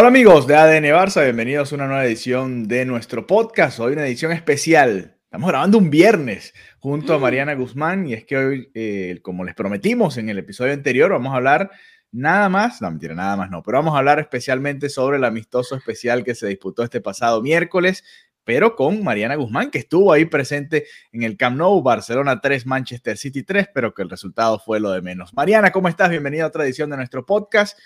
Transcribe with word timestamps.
Hola 0.00 0.10
amigos 0.10 0.46
de 0.46 0.54
ADN 0.54 0.84
Barça, 0.94 1.24
bienvenidos 1.24 1.72
a 1.72 1.74
una 1.74 1.88
nueva 1.88 2.06
edición 2.06 2.68
de 2.68 2.84
nuestro 2.84 3.26
podcast. 3.26 3.80
Hoy 3.80 3.94
una 3.94 4.06
edición 4.06 4.30
especial. 4.30 5.16
Estamos 5.24 5.48
grabando 5.48 5.76
un 5.76 5.90
viernes 5.90 6.54
junto 6.78 7.14
a 7.14 7.18
Mariana 7.18 7.56
Guzmán 7.56 8.06
y 8.06 8.14
es 8.14 8.24
que 8.24 8.36
hoy, 8.36 8.70
eh, 8.74 9.18
como 9.22 9.42
les 9.42 9.56
prometimos 9.56 10.16
en 10.16 10.28
el 10.28 10.38
episodio 10.38 10.72
anterior, 10.72 11.10
vamos 11.10 11.32
a 11.32 11.38
hablar 11.38 11.72
nada 12.12 12.48
más, 12.48 12.80
no 12.80 12.88
mentira, 12.92 13.16
nada 13.16 13.36
más 13.36 13.50
no, 13.50 13.60
pero 13.64 13.78
vamos 13.78 13.96
a 13.96 13.98
hablar 13.98 14.20
especialmente 14.20 14.88
sobre 14.88 15.16
el 15.16 15.24
amistoso 15.24 15.74
especial 15.74 16.22
que 16.22 16.36
se 16.36 16.46
disputó 16.46 16.84
este 16.84 17.00
pasado 17.00 17.42
miércoles, 17.42 18.04
pero 18.44 18.76
con 18.76 19.02
Mariana 19.02 19.34
Guzmán, 19.34 19.72
que 19.72 19.78
estuvo 19.78 20.12
ahí 20.12 20.26
presente 20.26 20.86
en 21.10 21.24
el 21.24 21.36
Camp 21.36 21.56
Nou, 21.56 21.82
Barcelona 21.82 22.40
3, 22.40 22.66
Manchester 22.66 23.16
City 23.16 23.42
3, 23.42 23.70
pero 23.74 23.92
que 23.92 24.02
el 24.02 24.10
resultado 24.10 24.60
fue 24.60 24.78
lo 24.78 24.92
de 24.92 25.02
menos. 25.02 25.34
Mariana, 25.34 25.72
¿cómo 25.72 25.88
estás? 25.88 26.08
Bienvenida 26.08 26.44
a 26.44 26.46
otra 26.46 26.62
edición 26.62 26.88
de 26.88 26.98
nuestro 26.98 27.26
podcast. 27.26 27.76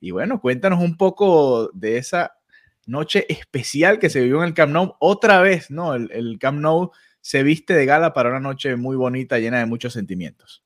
Y 0.00 0.12
bueno, 0.12 0.40
cuéntanos 0.40 0.82
un 0.82 0.96
poco 0.96 1.70
de 1.74 1.98
esa 1.98 2.32
noche 2.86 3.26
especial 3.28 3.98
que 3.98 4.10
se 4.10 4.20
vivió 4.20 4.38
en 4.38 4.48
el 4.48 4.54
Camp 4.54 4.72
Nou. 4.72 4.96
Otra 4.98 5.40
vez, 5.40 5.70
¿no? 5.70 5.94
El, 5.94 6.38
Camp 6.40 6.58
Nou 6.58 6.90
se 7.20 7.42
viste 7.42 7.74
de 7.74 7.84
gala 7.84 8.14
para 8.14 8.30
una 8.30 8.40
noche 8.40 8.76
muy 8.76 8.96
bonita, 8.96 9.38
llena 9.38 9.58
de 9.58 9.66
muchos 9.66 9.92
sentimientos. 9.92 10.64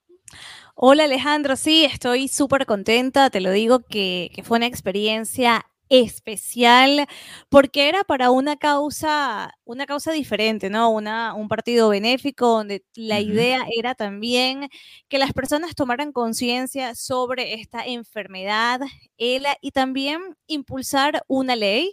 Hola 0.77 1.05
Alejandro, 1.05 1.57
sí, 1.57 1.85
estoy 1.85 2.27
súper 2.29 2.67
contenta, 2.67 3.31
te 3.31 3.41
lo 3.41 3.53
digo 3.53 3.81
que, 3.81 4.31
fue 4.45 4.59
una 4.59 4.67
experiencia 4.67 5.67
especial 5.89 7.07
porque 7.49 7.89
era 7.89 8.05
para 8.05 8.31
una 8.31 8.57
causa, 8.57 9.55
una 9.65 9.87
causa 9.87 10.13
diferente, 10.13 10.71
¿no? 10.71 10.91
Una, 10.91 11.35
un 11.35 11.49
partido 11.49 11.89
benéfico 11.91 12.49
donde 12.49 12.85
la 12.95 13.17
uh 13.17 13.19
-huh. 13.19 13.27
idea 13.33 13.67
era 13.77 13.95
también 13.95 14.69
que 15.09 15.19
las 15.19 15.33
personas 15.33 15.75
tomaran 15.75 16.13
conciencia 16.13 16.95
sobre 16.95 17.55
esta 17.55 17.85
enfermedad 17.85 18.81
ELA 19.19 19.57
y 19.61 19.71
también 19.73 20.21
impulsar 20.47 21.23
una 21.29 21.57
ley. 21.57 21.93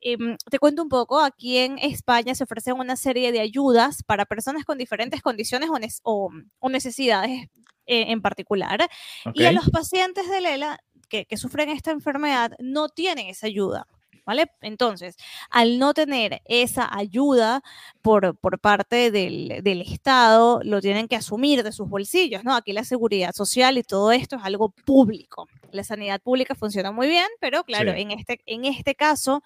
Eh, 0.00 0.16
te 0.50 0.58
cuento 0.58 0.82
un 0.82 0.88
poco, 0.88 1.20
aquí 1.20 1.58
en 1.58 1.78
España 1.78 2.34
se 2.34 2.44
ofrecen 2.44 2.74
una 2.74 2.96
serie 2.96 3.32
de 3.32 3.40
ayudas 3.40 4.02
para 4.04 4.26
personas 4.26 4.64
con 4.64 4.78
diferentes 4.78 5.22
condiciones 5.22 5.70
o, 5.70 5.78
ne 5.78 5.88
o, 6.04 6.30
o 6.60 6.68
necesidades 6.68 7.48
eh, 7.90 8.12
en 8.12 8.20
particular. 8.20 8.86
Okay. 9.24 9.44
Y 9.44 9.46
a 9.46 9.52
los 9.52 9.70
pacientes 9.70 10.28
de 10.28 10.38
ELA 10.38 10.78
que, 11.08 11.26
que, 11.26 11.36
sufren 11.36 11.68
esta 11.70 11.90
enfermedad 11.90 12.52
no 12.58 12.88
tienen 12.88 13.26
esa 13.28 13.46
ayuda. 13.46 13.86
¿Vale? 14.28 14.50
Entonces, 14.60 15.16
al 15.48 15.78
no 15.78 15.94
tener 15.94 16.42
esa 16.44 16.86
ayuda 16.94 17.62
por, 18.02 18.36
por 18.36 18.58
parte 18.58 19.10
del, 19.10 19.60
del, 19.62 19.80
Estado, 19.80 20.60
lo 20.64 20.82
tienen 20.82 21.08
que 21.08 21.16
asumir 21.16 21.62
de 21.62 21.72
sus 21.72 21.88
bolsillos, 21.88 22.44
¿no? 22.44 22.54
Aquí 22.54 22.74
la 22.74 22.84
seguridad 22.84 23.32
social 23.32 23.78
y 23.78 23.82
todo 23.84 24.12
esto 24.12 24.36
es 24.36 24.42
algo 24.44 24.68
público. 24.84 25.48
La 25.72 25.82
sanidad 25.82 26.20
pública 26.20 26.54
funciona 26.54 26.92
muy 26.92 27.06
bien, 27.06 27.26
pero 27.40 27.64
claro, 27.64 27.94
sí. 27.94 28.02
en, 28.02 28.10
este, 28.10 28.38
en 28.44 28.66
este 28.66 28.94
caso, 28.94 29.42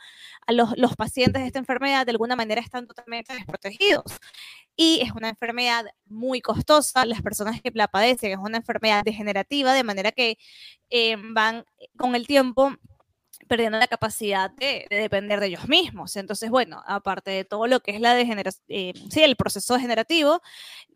a 0.48 0.52
los, 0.52 0.76
los 0.76 0.96
pacientes 0.96 1.42
de 1.42 1.46
esta 1.46 1.60
enfermedad 1.60 2.04
de 2.04 2.10
alguna 2.10 2.34
manera 2.34 2.60
están 2.60 2.88
totalmente 2.88 3.34
desprotegidos 3.34 4.18
y 4.76 5.00
es 5.02 5.12
una 5.12 5.28
enfermedad 5.28 5.86
muy 6.06 6.40
costosa. 6.40 7.04
Las 7.04 7.22
personas 7.22 7.60
que 7.60 7.70
la 7.74 7.88
padecen 7.88 8.32
es 8.32 8.38
una 8.38 8.58
enfermedad 8.58 9.04
degenerativa, 9.04 9.74
de 9.74 9.84
manera 9.84 10.12
que 10.12 10.38
eh, 10.90 11.16
van 11.18 11.64
con 11.96 12.14
el 12.14 12.26
tiempo 12.26 12.74
perdiendo 13.48 13.78
la 13.78 13.86
capacidad 13.86 14.50
de, 14.50 14.86
de, 14.88 14.97
depender 14.97 15.41
de 15.41 15.47
ellos 15.47 15.69
mismos. 15.69 16.16
Entonces, 16.16 16.50
bueno, 16.50 16.82
aparte 16.86 17.30
de 17.30 17.44
todo 17.44 17.66
lo 17.66 17.80
que 17.80 17.92
es 17.92 18.00
la 18.00 18.14
degeneración, 18.14 18.64
eh, 18.69 18.92
sí, 19.10 19.22
el 19.22 19.36
proceso 19.36 19.75
degenerativo, 19.75 20.41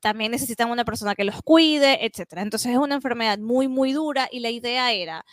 también 0.01 0.33
necesitan 0.33 0.71
una 0.71 0.85
persona 0.85 1.15
que 1.15 1.25
los 1.25 1.43
cuide, 1.43 2.05
etcétera. 2.07 2.43
Entonces, 2.43 2.73
es 2.73 2.79
una 2.79 2.97
enfermedad 2.97 3.39
muy, 3.39 3.69
muy 3.69 3.93
dura 3.93 4.29
y 4.31 4.41
la 4.41 4.51
idea 4.51 4.93
era 4.93 5.25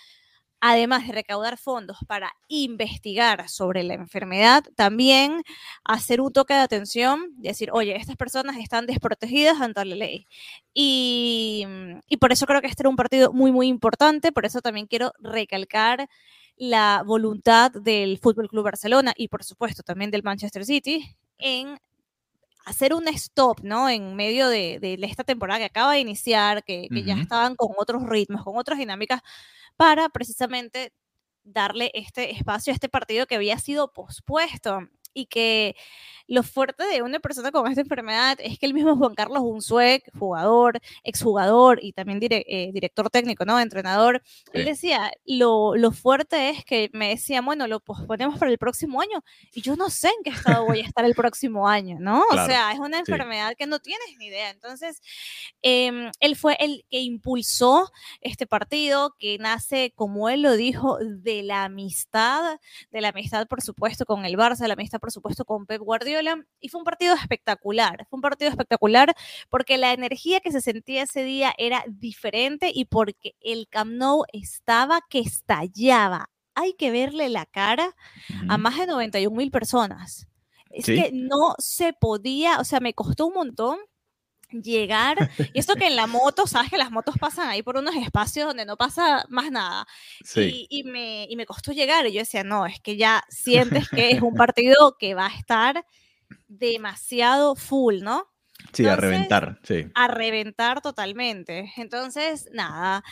además 0.65 1.05
de 1.05 1.11
recaudar 1.11 1.57
fondos 1.57 1.97
para 2.07 2.31
investigar 2.47 3.49
sobre 3.49 3.83
la 3.83 3.95
enfermedad, 3.95 4.63
también 4.77 5.43
hacer 5.83 6.21
un 6.21 6.31
toque 6.31 6.53
de 6.53 6.61
atención, 6.61 7.33
decir, 7.35 7.69
oye, 7.73 7.97
estas 7.97 8.15
personas 8.15 8.55
están 8.55 8.85
desprotegidas 8.85 9.59
ante 9.59 9.83
la 9.83 9.95
ley. 9.95 10.25
Y, 10.73 11.65
y, 12.07 12.15
por 12.15 12.31
eso 12.31 12.45
creo 12.45 12.61
que 12.61 12.67
este 12.67 12.83
era 12.83 12.89
un 12.89 12.95
partido 12.95 13.33
muy, 13.33 13.51
muy 13.51 13.67
importante, 13.67 14.31
por 14.31 14.45
eso 14.45 14.61
también 14.61 14.87
quiero 14.87 15.11
recalcar 15.19 16.07
la 16.57 17.03
voluntad 17.05 17.71
del 17.71 18.17
Fútbol 18.19 18.47
Club 18.49 18.63
Barcelona 18.65 19.13
y 19.17 19.27
por 19.27 19.43
supuesto 19.43 19.83
también 19.83 20.11
del 20.11 20.23
Manchester 20.23 20.65
City 20.65 21.15
en 21.37 21.79
hacer 22.65 22.93
un 22.93 23.07
stop, 23.09 23.59
¿no? 23.63 23.89
En 23.89 24.15
medio 24.15 24.47
de, 24.47 24.79
de 24.79 24.97
esta 25.03 25.23
temporada 25.23 25.59
que 25.59 25.65
acaba 25.65 25.93
de 25.93 25.99
iniciar, 25.99 26.63
que, 26.63 26.87
que 26.89 26.99
uh 26.99 27.03
-huh. 27.03 27.05
ya 27.05 27.15
estaban 27.15 27.55
con 27.55 27.69
otros 27.77 28.03
ritmos, 28.07 28.43
con 28.43 28.57
otras 28.57 28.79
dinámicas, 28.79 29.21
para 29.75 30.09
precisamente 30.09 30.93
darle 31.43 31.91
este 31.93 32.31
espacio 32.31 32.71
a 32.71 32.75
este 32.75 32.89
partido 32.89 33.25
que 33.27 33.35
había 33.35 33.57
sido 33.59 33.91
pospuesto 33.91 34.79
y 35.13 35.25
que 35.27 35.75
lo 36.27 36.43
fuerte 36.43 36.85
de 36.85 37.01
una 37.01 37.19
persona 37.19 37.51
con 37.51 37.67
esta 37.67 37.81
enfermedad 37.81 38.37
es 38.39 38.57
que 38.57 38.65
el 38.65 38.73
mismo 38.73 38.95
Juan 38.95 39.13
Carlos 39.13 39.43
Unzué, 39.43 40.03
jugador, 40.17 40.79
exjugador 41.03 41.79
y 41.81 41.93
también 41.93 42.19
dire, 42.19 42.45
eh, 42.47 42.71
director 42.73 43.09
técnico, 43.09 43.45
¿no? 43.45 43.59
Entrenador, 43.59 44.21
sí. 44.25 44.51
él 44.53 44.65
decía, 44.65 45.11
lo, 45.25 45.75
lo, 45.75 45.91
fuerte 45.91 46.49
es 46.49 46.65
que 46.65 46.89
me 46.93 47.09
decía, 47.09 47.41
bueno, 47.41 47.67
lo 47.67 47.79
posponemos 47.79 48.39
para 48.39 48.51
el 48.51 48.57
próximo 48.57 49.01
año 49.01 49.23
y 49.53 49.61
yo 49.61 49.75
no 49.75 49.89
sé 49.89 50.07
en 50.07 50.23
qué 50.23 50.29
estado 50.29 50.65
voy 50.65 50.79
a 50.79 50.85
estar 50.85 51.05
el 51.05 51.13
próximo 51.13 51.67
año, 51.67 51.97
¿no? 51.99 52.23
Claro. 52.29 52.43
O 52.43 52.47
sea, 52.47 52.71
es 52.71 52.79
una 52.79 52.99
enfermedad 52.99 53.49
sí. 53.49 53.55
que 53.57 53.67
no 53.67 53.79
tienes 53.79 54.07
ni 54.17 54.27
idea. 54.27 54.49
Entonces, 54.49 55.01
eh, 55.61 56.09
él 56.19 56.35
fue 56.35 56.55
el 56.59 56.85
que 56.89 57.01
impulsó 57.01 57.91
este 58.21 58.47
partido 58.47 59.15
que 59.19 59.37
nace, 59.37 59.91
como 59.95 60.29
él 60.29 60.41
lo 60.41 60.55
dijo, 60.55 60.97
de 61.01 61.43
la 61.43 61.65
amistad, 61.65 62.59
de 62.91 63.01
la 63.01 63.09
amistad, 63.09 63.47
por 63.47 63.61
supuesto, 63.61 64.05
con 64.05 64.25
el 64.25 64.37
Barça, 64.37 64.59
de 64.59 64.67
la 64.69 64.73
amistad, 64.73 64.99
por 65.03 65.11
supuesto, 65.11 65.43
con 65.43 65.65
Pep 65.65 65.81
Guardiola 65.81 66.45
y 66.61 66.69
fue 66.69 66.79
un 66.79 66.85
partido 66.85 67.13
espectacular, 67.13 68.07
fue 68.09 68.15
un 68.15 68.21
partido 68.21 68.49
espectacular 68.49 69.13
porque 69.49 69.77
la 69.77 69.91
energía 69.91 70.39
que 70.39 70.49
se 70.49 70.61
sentía 70.61 71.03
ese 71.03 71.25
día 71.25 71.53
era 71.57 71.83
diferente 71.89 72.71
y 72.73 72.85
porque 72.85 73.35
el 73.41 73.67
Camp 73.67 73.91
Nou 73.91 74.23
estaba 74.31 75.01
que 75.09 75.19
estallaba. 75.19 76.29
Hay 76.55 76.75
que 76.75 76.89
verle 76.89 77.27
la 77.27 77.45
cara 77.45 77.87
uh 77.87 78.33
-huh. 78.33 78.45
a 78.47 78.57
más 78.57 78.77
de 78.77 78.87
91 78.87 79.35
mil 79.35 79.51
personas. 79.51 80.29
Es 80.69 80.85
¿Sí? 80.85 80.95
que 80.95 81.11
no 81.11 81.55
se 81.57 81.91
podía, 81.91 82.59
o 82.59 82.63
sea, 82.63 82.79
me 82.79 82.93
costó 82.93 83.25
un 83.25 83.33
montón 83.33 83.79
llegar, 84.61 85.31
y 85.53 85.59
esto 85.59 85.75
que 85.75 85.87
en 85.87 85.95
la 85.95 86.07
moto, 86.07 86.45
sabes 86.47 86.69
que 86.69 86.77
las 86.77 86.91
motos 86.91 87.15
pasan 87.19 87.49
ahí 87.49 87.63
por 87.63 87.77
unos 87.77 87.95
espacios 87.95 88.47
donde 88.47 88.65
no 88.65 88.77
pasa 88.77 89.25
más 89.29 89.51
nada, 89.51 89.87
sí. 90.23 90.67
y, 90.69 90.79
y, 90.79 90.83
me, 90.83 91.25
y 91.29 91.35
me 91.35 91.45
costó 91.45 91.71
llegar, 91.71 92.05
y 92.05 92.13
yo 92.13 92.19
decía, 92.19 92.43
no, 92.43 92.65
es 92.65 92.79
que 92.79 92.97
ya 92.97 93.23
sientes 93.29 93.89
que 93.89 94.11
es 94.11 94.21
un 94.21 94.35
partido 94.35 94.97
que 94.99 95.15
va 95.15 95.27
a 95.27 95.35
estar 95.35 95.85
demasiado 96.47 97.55
full, 97.55 98.01
¿no? 98.01 98.27
Sí, 98.71 98.83
Entonces, 98.83 98.87
a 98.87 98.95
reventar, 98.95 99.59
sí. 99.63 99.85
A 99.93 100.07
reventar 100.07 100.81
totalmente. 100.81 101.73
Entonces, 101.77 102.49
nada, 102.53 103.03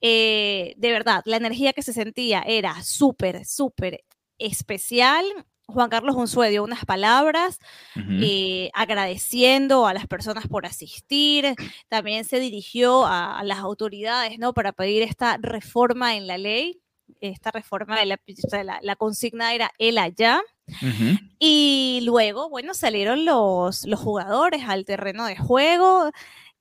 eh, 0.00 0.74
de 0.76 0.92
verdad, 0.92 1.22
la 1.24 1.36
energía 1.36 1.72
que 1.72 1.82
se 1.82 1.92
sentía 1.92 2.42
era 2.46 2.82
súper, 2.82 3.44
súper 3.44 4.04
especial. 4.38 5.24
Juan 5.70 5.90
Carlos 5.90 6.16
Unzué 6.16 6.50
dio 6.50 6.64
unas 6.64 6.84
palabras 6.84 7.58
uh 7.96 8.00
-huh. 8.00 8.20
eh, 8.22 8.70
agradeciendo 8.74 9.86
a 9.86 9.94
las 9.94 10.06
personas 10.06 10.46
por 10.48 10.66
asistir. 10.66 11.54
También 11.88 12.24
se 12.24 12.40
dirigió 12.40 13.06
a, 13.06 13.38
a, 13.38 13.44
las 13.44 13.58
autoridades, 13.58 14.38
¿no? 14.38 14.52
Para 14.52 14.72
pedir 14.72 15.02
esta 15.02 15.38
reforma 15.40 16.16
en 16.16 16.26
la 16.26 16.38
ley. 16.38 16.80
Esta 17.20 17.50
reforma 17.50 17.98
de 17.98 18.06
la, 18.06 18.20
la, 18.64 18.78
la 18.82 18.96
consigna 18.96 19.52
era 19.54 19.72
el 19.78 19.98
allá. 19.98 20.40
Uh 20.68 20.86
-huh. 20.86 21.30
Y 21.38 22.00
luego, 22.04 22.48
bueno, 22.48 22.74
salieron 22.74 23.24
los, 23.24 23.84
los 23.86 24.00
jugadores 24.00 24.62
al 24.66 24.84
terreno 24.84 25.26
de 25.26 25.36
juego 25.36 26.10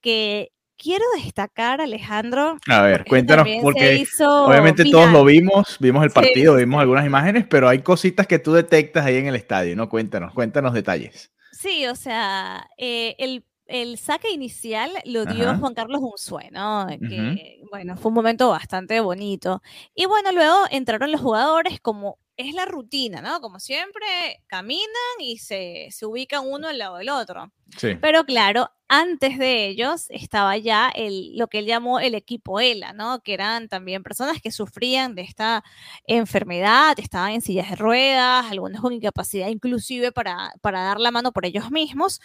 que 0.02 0.52
quiero 0.80 1.06
destacar, 1.22 1.82
Alejandro. 1.82 2.58
A 2.68 2.82
ver, 2.82 3.06
cuéntanos, 3.06 3.48
porque 3.62 4.08
obviamente 4.26 4.86
todos 4.86 5.12
lo 5.12 5.24
vimos, 5.26 5.78
vimos 5.80 6.04
el 6.04 6.12
partido, 6.12 6.56
sí, 6.56 6.64
vimos 6.64 6.82
algunas 6.82 7.06
imágenes, 7.06 7.46
pero 7.48 7.68
hay 7.68 7.80
cositas 7.80 8.26
que 8.26 8.40
tú 8.40 8.54
detectas 8.54 9.06
ahí 9.06 9.18
en 9.18 9.28
el 9.28 9.36
estadio, 9.36 9.76
¿no? 9.76 9.90
Cuéntanos, 9.90 10.34
cuéntanos 10.34 10.74
detalles. 10.74 11.32
Sí, 11.52 11.86
o 11.88 11.96
sea, 11.96 12.70
eh, 12.78 13.16
el, 13.20 13.44
el, 13.68 13.98
saque 13.98 14.32
inicial 14.32 14.90
lo 15.04 15.26
dio 15.26 15.56
Juan 15.58 15.74
Carlos 15.74 16.00
Unzué, 16.02 16.50
¿no? 16.52 16.88
Que, 16.88 17.62
bueno, 17.70 17.98
fue 17.98 18.10
un 18.10 18.16
momento 18.16 18.50
bastante 18.50 19.02
bonito. 19.02 19.62
Y 19.94 20.06
bueno, 20.06 20.32
luego 20.32 20.56
entraron 20.72 21.12
los 21.12 21.20
jugadores 21.20 21.82
como 21.82 22.18
es 22.40 22.54
la 22.54 22.64
rutina, 22.64 23.22
¿no? 23.22 23.42
Como 23.42 23.60
siempre, 23.60 24.08
caminan 24.48 24.88
y 25.20 25.40
se, 25.40 25.90
se 25.92 26.06
ubican 26.06 26.48
uno 26.48 26.70
al 26.70 26.78
lado 26.78 26.96
del 26.96 27.10
otro. 27.10 27.52
Sí. 27.78 27.96
Pero 28.00 28.24
claro, 28.24 28.72
antes 28.88 29.38
de 29.38 29.68
ellos 29.68 30.06
estaba 30.08 30.56
ya 30.56 30.90
el, 30.96 31.36
lo 31.38 31.48
que 31.48 31.60
él 31.60 31.66
llamó 31.66 32.00
el 32.00 32.16
equipo 32.16 32.62
ELA, 32.62 32.94
¿no? 32.94 33.22
Que 33.24 33.34
eran 33.34 33.68
también 33.68 34.04
personas 34.04 34.42
que 34.42 34.52
sufrían 34.52 35.16
de 35.16 35.24
esta 35.24 35.66
enfermedad, 36.08 36.98
estaban 36.98 37.34
en 37.34 37.42
sillas 37.42 37.72
de 37.72 37.76
ruedas, 37.76 38.50
algunos 38.50 38.80
con 38.80 38.94
incapacidad 38.94 39.50
inclusive 39.50 40.14
para, 40.14 40.54
para 40.62 40.82
dar 40.82 41.02
la 41.02 41.12
mano 41.12 41.34
por 41.34 41.46
ellos 41.46 41.70
mismos. 41.72 42.22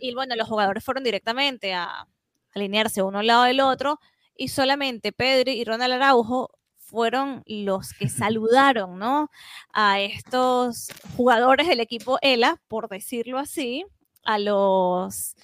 Y 0.00 0.14
bueno, 0.14 0.34
los 0.34 0.48
jugadores 0.48 0.82
fueron 0.82 1.04
directamente 1.04 1.74
a 1.74 2.08
alinearse 2.56 3.02
uno 3.02 3.20
al 3.20 3.28
lado 3.28 3.44
del 3.44 3.60
otro 3.60 4.00
y 4.36 4.48
solamente 4.48 5.12
Pedro 5.12 5.52
y 5.52 5.62
Ronald 5.62 5.92
Araujo 5.92 6.50
fueron 6.94 7.42
los 7.46 7.92
que 7.92 8.08
saludaron, 8.08 8.98
¿no? 8.98 9.30
A 9.72 10.00
estos 10.00 10.88
jugadores 11.16 11.66
del 11.66 11.80
equipo 11.80 12.18
ELA, 12.22 12.60
por 12.68 12.88
decirlo 12.88 13.38
así, 13.38 13.84
a 14.24 14.38
los... 14.38 15.34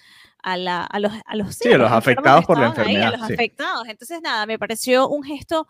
A, 0.42 0.56
los, 0.56 1.12
a 1.26 1.36
los, 1.36 1.54
sí, 1.54 1.70
a 1.70 1.76
los 1.76 1.92
afectados 1.92 2.46
por 2.46 2.58
la 2.58 2.68
enfermedad. 2.68 3.08
a 3.08 3.18
los 3.18 3.30
afectados. 3.30 3.86
Entonces, 3.86 4.22
nada, 4.22 4.46
me 4.46 4.58
pareció 4.58 5.06
un 5.06 5.22
gesto 5.22 5.68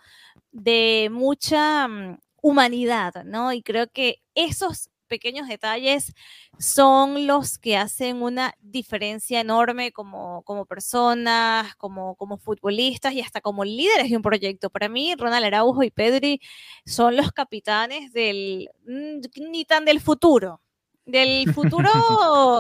de 0.53 1.09
mucha 1.11 1.89
mm, 1.89 2.21
humanidad, 2.41 3.25
¿no? 3.25 3.53
Y 3.53 3.65
creo 3.65 3.89
que 3.89 4.23
esos 4.37 4.89
pequeños 5.11 5.49
detalles 5.49 6.15
son 6.59 7.27
los 7.27 7.59
que 7.59 7.77
hacen 7.77 8.23
una 8.23 8.55
diferencia 8.63 9.41
enorme 9.41 9.93
como, 9.93 10.43
como 10.45 10.65
personas, 10.67 11.75
como, 11.77 12.15
como 12.15 12.39
futbolistas 12.39 13.13
y 13.13 13.21
hasta 13.21 13.43
como 13.43 13.65
líderes 13.65 14.09
de 14.11 14.17
un 14.17 14.23
proyecto. 14.23 14.71
Para 14.71 14.89
mí, 14.89 15.15
Ronald 15.19 15.45
Araujo 15.47 15.83
y 15.83 15.91
Pedri 15.91 16.41
son 16.87 17.17
los 17.17 17.33
capitanes 17.33 18.13
del, 18.13 18.71
mm, 18.87 19.51
ni 19.51 19.65
tan 19.65 19.85
del 19.85 20.01
futuro, 20.01 20.63
del 21.11 21.53
futuro, 21.53 21.91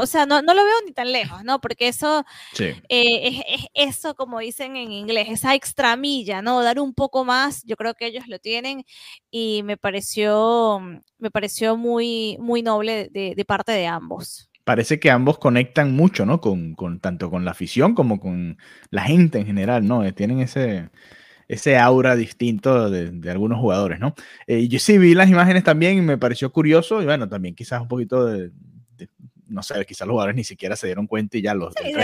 o 0.00 0.06
sea, 0.06 0.26
no, 0.26 0.43
no, 0.43 0.55
lo 0.55 0.64
veo 0.64 0.75
ni 0.87 0.93
tan 0.93 1.12
lejos, 1.12 1.44
¿no? 1.44 1.61
Porque 1.61 1.88
eso 1.88 2.25
eh, 2.58 2.81
es, 2.88 3.67
eso, 3.75 4.14
como 4.14 4.41
dicen 4.41 4.76
en 4.76 4.93
inglés, 4.93 5.29
esa 5.31 5.55
extramilla, 5.55 6.43
¿no? 6.43 6.62
Dar 6.62 6.81
un 6.81 6.94
poco 6.94 7.25
más, 7.25 7.62
yo 7.64 7.76
creo 7.76 7.94
que 7.94 8.06
ellos 8.06 8.29
lo 8.29 8.38
tienen 8.38 8.85
y 9.31 9.62
me 9.64 9.76
pareció, 9.76 10.81
me 11.19 11.31
pareció 11.31 11.76
muy, 11.76 12.37
muy 12.41 12.62
noble 12.62 13.08
de, 13.11 13.35
de 13.35 13.44
parte 13.44 13.73
de 13.73 13.87
ambos 13.87 14.50
parece 14.62 15.00
que 15.00 15.11
ambos 15.11 15.38
conectan 15.38 15.97
mucho, 15.97 16.25
¿no? 16.26 16.41
Con, 16.41 16.75
con, 16.75 17.00
tanto 17.00 17.29
con 17.29 17.44
la 17.44 17.50
afición 17.50 17.97
como 17.97 18.20
con 18.20 18.56
la 18.91 19.02
gente 19.02 19.38
en 19.41 19.47
general, 19.47 19.85
¿no? 19.85 20.05
Eh, 20.05 20.12
tienen 20.12 20.38
ese, 20.38 20.91
ese 21.50 21.76
aura 21.76 22.14
distinto 22.14 22.88
de, 22.91 23.29
algunos 23.29 23.58
jugadores, 23.58 23.99
¿no? 23.99 24.14
Eh, 24.47 24.69
yo 24.69 24.79
sí 24.79 24.99
vi 24.99 25.14
las 25.14 25.29
imágenes 25.29 25.64
también 25.64 25.99
y 25.99 26.00
me 26.00 26.17
pareció 26.17 26.52
curioso 26.52 27.02
y 27.02 27.06
bueno, 27.06 27.29
también 27.29 27.56
quizás 27.56 27.81
un 27.81 27.88
poquito 27.88 28.25
de, 28.25 28.52
no 29.49 29.61
sé, 29.64 29.85
quizás 29.85 30.06
los 30.06 30.14
jugadores 30.14 30.37
ni 30.37 30.44
siquiera 30.44 30.76
se 30.76 30.87
dieron 30.87 31.08
cuenta 31.08 31.38
y 31.38 31.43
ya 31.43 31.52
los 31.55 31.75
sí, 31.75 31.93
de 31.93 32.02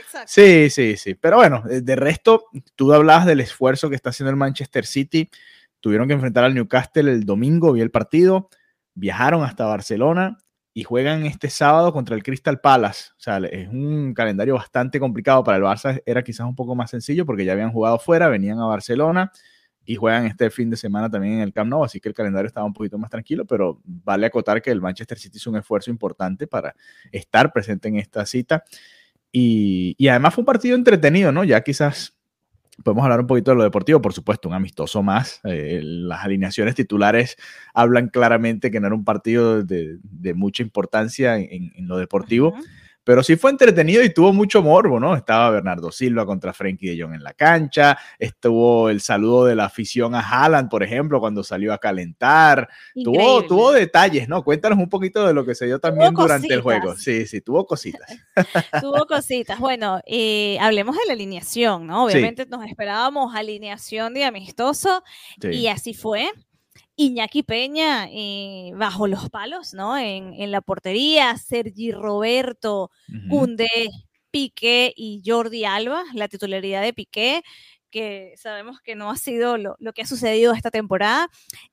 exacto. 0.00 0.26
Sí, 0.26 0.68
sí, 0.70 0.96
sí, 0.96 1.14
pero 1.14 1.36
bueno, 1.36 1.62
de 1.64 1.94
resto, 1.94 2.46
tú 2.74 2.92
hablabas 2.92 3.24
del 3.26 3.38
esfuerzo 3.38 3.88
que 3.88 3.94
está 3.94 4.10
haciendo 4.10 4.30
el 4.30 4.36
Manchester 4.36 4.84
City, 4.84 5.30
tuvieron 5.78 6.08
que 6.08 6.14
enfrentar 6.14 6.42
al 6.42 6.52
Newcastle 6.52 7.12
el 7.12 7.24
domingo, 7.24 7.72
vi 7.72 7.82
el 7.82 7.92
partido, 7.92 8.50
viajaron 8.94 9.44
hasta 9.44 9.66
Barcelona, 9.66 10.38
y 10.76 10.82
juegan 10.82 11.24
este 11.24 11.48
sábado 11.48 11.90
contra 11.90 12.14
el 12.14 12.22
Crystal 12.22 12.60
Palace. 12.60 13.08
O 13.12 13.20
sea, 13.20 13.38
es 13.38 13.66
un 13.66 14.12
calendario 14.12 14.56
bastante 14.56 15.00
complicado 15.00 15.42
para 15.42 15.56
el 15.56 15.62
Barça. 15.62 16.02
Era 16.04 16.22
quizás 16.22 16.46
un 16.46 16.54
poco 16.54 16.74
más 16.74 16.90
sencillo 16.90 17.24
porque 17.24 17.46
ya 17.46 17.54
habían 17.54 17.72
jugado 17.72 17.98
fuera, 17.98 18.28
venían 18.28 18.58
a 18.58 18.66
Barcelona 18.66 19.32
y 19.86 19.94
juegan 19.94 20.26
este 20.26 20.50
fin 20.50 20.68
de 20.68 20.76
semana 20.76 21.08
también 21.08 21.36
en 21.36 21.40
el 21.40 21.54
Camp 21.54 21.70
Nou, 21.70 21.82
así 21.82 21.98
que 21.98 22.10
el 22.10 22.14
calendario 22.14 22.46
estaba 22.46 22.66
un 22.66 22.74
poquito 22.74 22.98
más 22.98 23.08
tranquilo, 23.08 23.46
pero 23.46 23.80
vale 23.86 24.26
acotar 24.26 24.60
que 24.60 24.70
el 24.70 24.82
Manchester 24.82 25.18
City 25.18 25.38
hizo 25.38 25.48
un 25.48 25.56
esfuerzo 25.56 25.90
importante 25.90 26.46
para 26.46 26.76
estar 27.10 27.54
presente 27.54 27.88
en 27.88 27.96
esta 27.96 28.26
cita. 28.26 28.62
Y, 29.32 29.94
y 29.96 30.08
además 30.08 30.34
fue 30.34 30.42
un 30.42 30.46
partido 30.46 30.76
entretenido, 30.76 31.32
¿no? 31.32 31.42
Ya 31.42 31.62
quizás 31.62 32.15
Podemos 32.82 33.04
hablar 33.04 33.20
un 33.20 33.26
poquito 33.26 33.50
de 33.52 33.56
lo 33.56 33.62
deportivo, 33.62 34.00
por 34.00 34.12
supuesto, 34.12 34.48
un 34.48 34.54
amistoso 34.54 35.02
más. 35.02 35.40
Eh, 35.44 35.80
las 35.82 36.24
alineaciones 36.24 36.74
titulares 36.74 37.36
hablan 37.74 38.08
claramente 38.08 38.70
que 38.70 38.80
no 38.80 38.86
era 38.86 38.96
un 38.96 39.04
partido 39.04 39.62
de, 39.62 39.98
mucha 40.34 40.62
importancia 40.62 41.36
en, 41.36 41.72
lo 41.88 41.96
deportivo. 41.96 42.54
Pero 43.06 43.22
sí 43.22 43.36
fue 43.36 43.52
entretenido 43.52 44.02
y 44.02 44.12
tuvo 44.12 44.32
mucho 44.32 44.60
morbo, 44.62 44.98
¿no? 44.98 45.14
Estaba 45.14 45.48
Bernardo 45.50 45.92
Silva 45.92 46.26
contra 46.26 46.52
Frankie 46.52 46.88
de 46.88 47.00
Jong 47.00 47.14
en 47.14 47.22
la 47.22 47.34
cancha, 47.34 47.96
estuvo 48.18 48.90
el 48.90 49.00
saludo 49.00 49.44
de 49.44 49.54
la 49.54 49.66
afición 49.66 50.16
a 50.16 50.18
Haaland, 50.18 50.68
por 50.68 50.82
ejemplo, 50.82 51.20
cuando 51.20 51.44
salió 51.44 51.72
a 51.72 51.78
calentar. 51.78 52.68
Tuvo, 53.04 53.46
tuvo 53.46 53.70
detalles, 53.70 54.28
¿no? 54.28 54.42
Cuéntanos 54.42 54.80
un 54.80 54.88
poquito 54.88 55.24
de 55.24 55.32
lo 55.34 55.46
que 55.46 55.54
se 55.54 55.66
dio 55.66 55.78
también 55.78 56.14
durante 56.14 56.52
el 56.52 56.62
juego. 56.62 56.96
Sí, 56.96 57.28
sí, 57.28 57.40
tuvo 57.42 57.64
cositas. 57.64 58.10
tuvo 58.82 59.06
cositas. 59.06 59.60
Bueno, 59.60 60.00
eh, 60.04 60.58
hablemos 60.60 60.96
de 60.96 61.02
la 61.06 61.12
alineación, 61.12 61.86
¿no? 61.86 62.06
Obviamente 62.06 62.44
nos 62.46 62.66
esperábamos 62.66 63.36
alineación 63.36 64.14
de 64.14 64.24
amistoso 64.24 65.04
y 65.40 65.68
así 65.68 65.94
fue. 65.94 66.28
Iñaki 66.96 67.42
Peña 67.42 68.08
eh, 68.10 68.72
bajo 68.74 69.06
los 69.06 69.28
palos, 69.30 69.74
¿no? 69.74 69.96
En, 69.98 70.32
en, 70.34 70.50
la 70.50 70.62
portería, 70.62 71.36
Sergi 71.36 71.92
Roberto, 71.92 72.90
Cunde, 73.28 73.68
Piqué 74.30 74.92
y 74.96 75.22
Jordi 75.24 75.64
Alba, 75.64 76.04
la 76.14 76.28
titularidad 76.28 76.82
de 76.82 76.94
Piqué, 76.94 77.42
que 77.90 78.34
sabemos 78.36 78.80
que 78.80 78.94
no 78.94 79.10
ha 79.10 79.16
sido 79.16 79.56
lo, 79.58 79.76
lo 79.78 79.92
que 79.92 80.02
ha 80.02 80.06
sucedido 80.06 80.52
esta 80.52 80.70
temporada. 80.70 81.28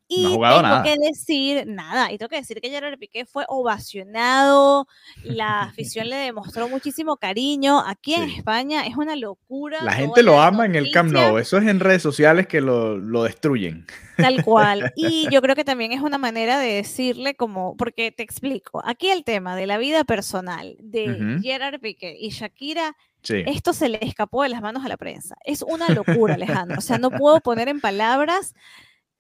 Y 0.08 0.24
no 0.24 0.46
ha 0.46 0.84
tengo 0.84 0.84
que 0.84 1.08
decir 1.08 1.66
nada, 1.66 2.12
y 2.12 2.18
tengo 2.18 2.30
que 2.30 2.36
decir 2.36 2.60
que 2.62 2.70
Gerard 2.70 3.00
Piqué 3.00 3.26
fue 3.26 3.46
ovacionado, 3.48 4.88
la 5.24 5.62
afición 5.62 6.10
le 6.10 6.18
demostró 6.18 6.68
muchísimo 6.68 7.18
cariño. 7.18 7.80
Aquí 7.80 8.14
en 8.14 8.30
España 8.30 8.86
es 8.86 8.98
una 8.98 9.16
locura. 9.16 9.82
La 9.82 9.94
gente 9.94 10.22
lo 10.22 10.42
ama 10.42 10.66
en 10.66 10.76
el 10.76 10.92
Camp 10.92 11.12
Nou, 11.12 11.38
eso 11.38 11.58
es 11.58 11.68
en 11.68 11.80
redes 11.80 12.02
sociales 12.02 12.48
que 12.48 12.62
lo, 12.62 12.98
lo, 12.98 13.24
destruyen. 13.24 13.86
Tal 14.18 14.44
cual. 14.44 14.92
Y 14.96 15.28
yo 15.32 15.42
creo 15.42 15.56
que 15.56 15.64
también 15.64 15.94
es 15.94 16.02
una 16.02 16.18
manera 16.18 16.60
de 16.60 16.74
decirle 16.74 17.36
como, 17.36 17.76
porque 17.78 18.12
te 18.12 18.24
explico, 18.24 18.82
aquí 18.86 19.10
el 19.10 19.24
tema 19.24 19.56
de 19.56 19.68
la 19.68 19.78
vida 19.78 20.04
personal 20.04 20.76
de 20.80 21.40
Gerard 21.42 21.80
Piqué 21.80 22.16
y 22.20 22.30
Shakira. 22.30 22.96
Esto 23.26 23.72
se 23.72 23.88
le 23.88 24.00
escapó 24.02 24.44
de 24.44 24.50
las 24.50 24.62
manos 24.62 24.84
a 24.84 24.90
la 24.90 24.98
prensa. 24.98 25.36
Es 25.46 25.62
una 25.62 25.88
locura, 25.88 26.34
Alejandro. 26.34 26.78
O 26.78 26.82
sea, 26.82 26.98
no 26.98 27.10
puedo 27.10 27.40
poner 27.40 27.70
en 27.70 27.80
palabras 27.80 28.54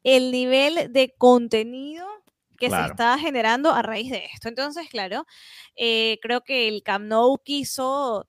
el 0.03 0.31
nivel 0.31 0.91
de 0.91 1.13
contenido 1.17 2.05
que 2.57 2.69
se 2.69 2.85
está 2.85 3.17
generando 3.17 3.71
a 3.71 3.81
raíz 3.81 4.09
de 4.11 4.25
esto. 4.33 4.47
Entonces, 4.47 4.87
claro, 4.89 5.25
eh, 5.75 6.17
creo 6.21 6.41
que 6.41 6.67
el 6.67 6.83
Camp 6.83 7.05
Nou 7.05 7.37
quiso 7.43 8.27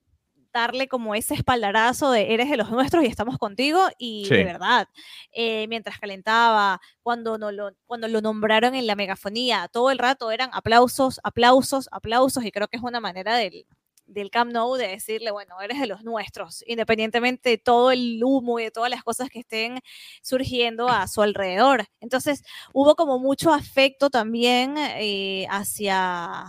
darle 0.52 0.86
como 0.86 1.16
ese 1.16 1.34
espaldarazo 1.34 2.12
de 2.12 2.32
eres 2.32 2.48
de 2.48 2.56
los 2.56 2.70
nuestros 2.70 3.02
y 3.02 3.08
estamos 3.08 3.38
contigo 3.38 3.80
y 3.98 4.28
de 4.28 4.44
verdad, 4.44 4.88
eh, 5.32 5.66
mientras 5.68 5.98
calentaba, 5.98 6.80
cuando, 7.02 7.38
no 7.38 7.50
lo, 7.50 7.72
cuando 7.86 8.06
lo 8.06 8.20
nombraron 8.20 8.76
en 8.76 8.86
la 8.86 8.94
megafonía, 8.94 9.68
todo 9.72 9.90
el 9.90 9.98
rato 9.98 10.30
eran 10.30 10.50
aplausos, 10.52 11.20
aplausos, 11.24 11.88
aplausos 11.90 12.44
y 12.44 12.52
creo 12.52 12.68
que 12.68 12.76
es 12.76 12.84
una 12.84 13.00
manera 13.00 13.34
del, 13.34 13.66
del 14.06 14.30
Camp 14.30 14.52
Nou 14.52 14.76
de 14.76 14.88
decirle, 14.88 15.30
bueno, 15.30 15.61
eres 15.61 15.80
de 15.80 15.87
los 15.87 16.04
nuestros, 16.04 16.62
independientemente 16.66 17.50
de 17.50 17.58
todo 17.58 17.90
el 17.90 18.20
humo 18.23 18.58
y 18.58 18.64
de 18.64 18.70
todas 18.70 18.90
las 18.90 19.02
cosas 19.02 19.28
que 19.30 19.40
estén 19.40 19.80
surgiendo 20.23 20.88
a 20.88 21.06
su 21.08 21.23
alrededor. 21.23 21.87
Entonces, 22.00 22.42
hubo 22.73 22.94
como 22.94 23.18
mucho 23.18 23.52
afecto 23.52 24.11
también 24.11 24.76
eh, 24.78 25.46
hacia, 25.50 26.46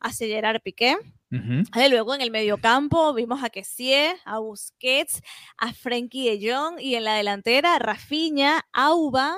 hacia 0.00 0.26
Gerard 0.26 0.60
Piqué. 0.62 0.96
Luego 1.30 2.14
en 2.14 2.22
el 2.22 2.30
mediocampo 2.30 3.12
vimos 3.12 3.42
a 3.44 3.50
Kessie, 3.50 4.16
a 4.24 4.38
Busquets, 4.38 5.20
a 5.58 5.74
Frenkie 5.74 6.30
de 6.30 6.50
Jong 6.50 6.80
y 6.80 6.94
en 6.94 7.04
la 7.04 7.14
delantera 7.14 7.78
Rafinha, 7.78 8.66
Auba 8.72 9.36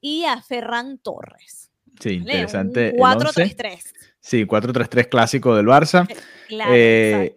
y 0.00 0.24
a 0.24 0.40
Ferran 0.42 0.98
Torres. 0.98 1.67
Sí, 1.98 2.10
interesante. 2.10 2.94
4-3-3. 2.96 3.92
Sí, 4.20 4.44
4-3-3 4.44 5.08
clásico 5.08 5.54
del 5.56 5.66
Barça. 5.66 6.06
Eh, 6.50 7.36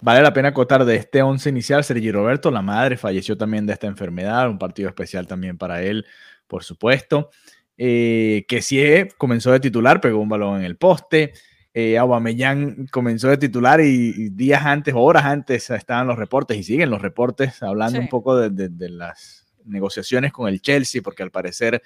vale 0.00 0.22
la 0.22 0.32
pena 0.32 0.48
acotar 0.48 0.84
de 0.84 0.96
este 0.96 1.22
11 1.22 1.48
inicial, 1.48 1.84
Sergi 1.84 2.10
Roberto, 2.10 2.50
la 2.50 2.62
madre, 2.62 2.96
falleció 2.96 3.36
también 3.36 3.66
de 3.66 3.72
esta 3.72 3.86
enfermedad, 3.86 4.48
un 4.48 4.58
partido 4.58 4.88
especial 4.88 5.26
también 5.26 5.58
para 5.58 5.82
él, 5.82 6.06
por 6.46 6.64
supuesto. 6.64 7.30
Eh, 7.78 8.46
que 8.48 8.62
sí 8.62 8.82
comenzó 9.18 9.52
de 9.52 9.60
titular, 9.60 10.00
pegó 10.00 10.20
un 10.20 10.28
balón 10.28 10.58
en 10.58 10.64
el 10.64 10.76
poste. 10.76 11.32
Eh, 11.74 11.98
Aubameyang 11.98 12.86
comenzó 12.86 13.28
de 13.28 13.36
titular 13.36 13.82
y, 13.82 14.30
días 14.30 14.64
antes, 14.64 14.94
horas 14.96 15.24
antes, 15.26 15.68
estaban 15.68 16.06
los 16.06 16.16
reportes 16.16 16.56
y 16.56 16.62
siguen 16.62 16.88
los 16.88 17.02
reportes 17.02 17.62
hablando 17.62 17.98
un 17.98 18.08
poco 18.08 18.34
de, 18.34 18.70
de, 18.70 18.88
las 18.88 19.45
negociaciones 19.66 20.32
con 20.32 20.48
el 20.48 20.60
Chelsea, 20.60 21.02
porque 21.02 21.22
al 21.22 21.30
parecer 21.30 21.82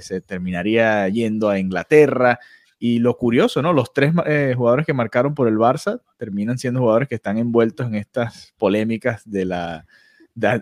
se 0.00 0.20
terminaría 0.20 1.08
yendo 1.08 1.48
a 1.48 1.58
Inglaterra 1.58 2.38
Y 2.78 3.00
lo 3.00 3.16
curioso, 3.16 3.60
¿no? 3.62 3.72
Los 3.72 3.92
tres 3.92 4.12
eh, 4.26 4.54
jugadores 4.56 4.86
que 4.86 4.92
marcaron 4.92 5.34
por 5.34 5.48
el 5.48 5.56
Barça 5.56 6.00
terminan 6.16 6.58
siendo 6.58 6.80
jugadores 6.80 7.08
que 7.08 7.16
están 7.16 7.38
envueltos 7.38 7.86
en 7.86 7.96
estas 7.96 8.54
polémicas 8.56 9.22
de 9.24 9.44
la, 9.44 9.84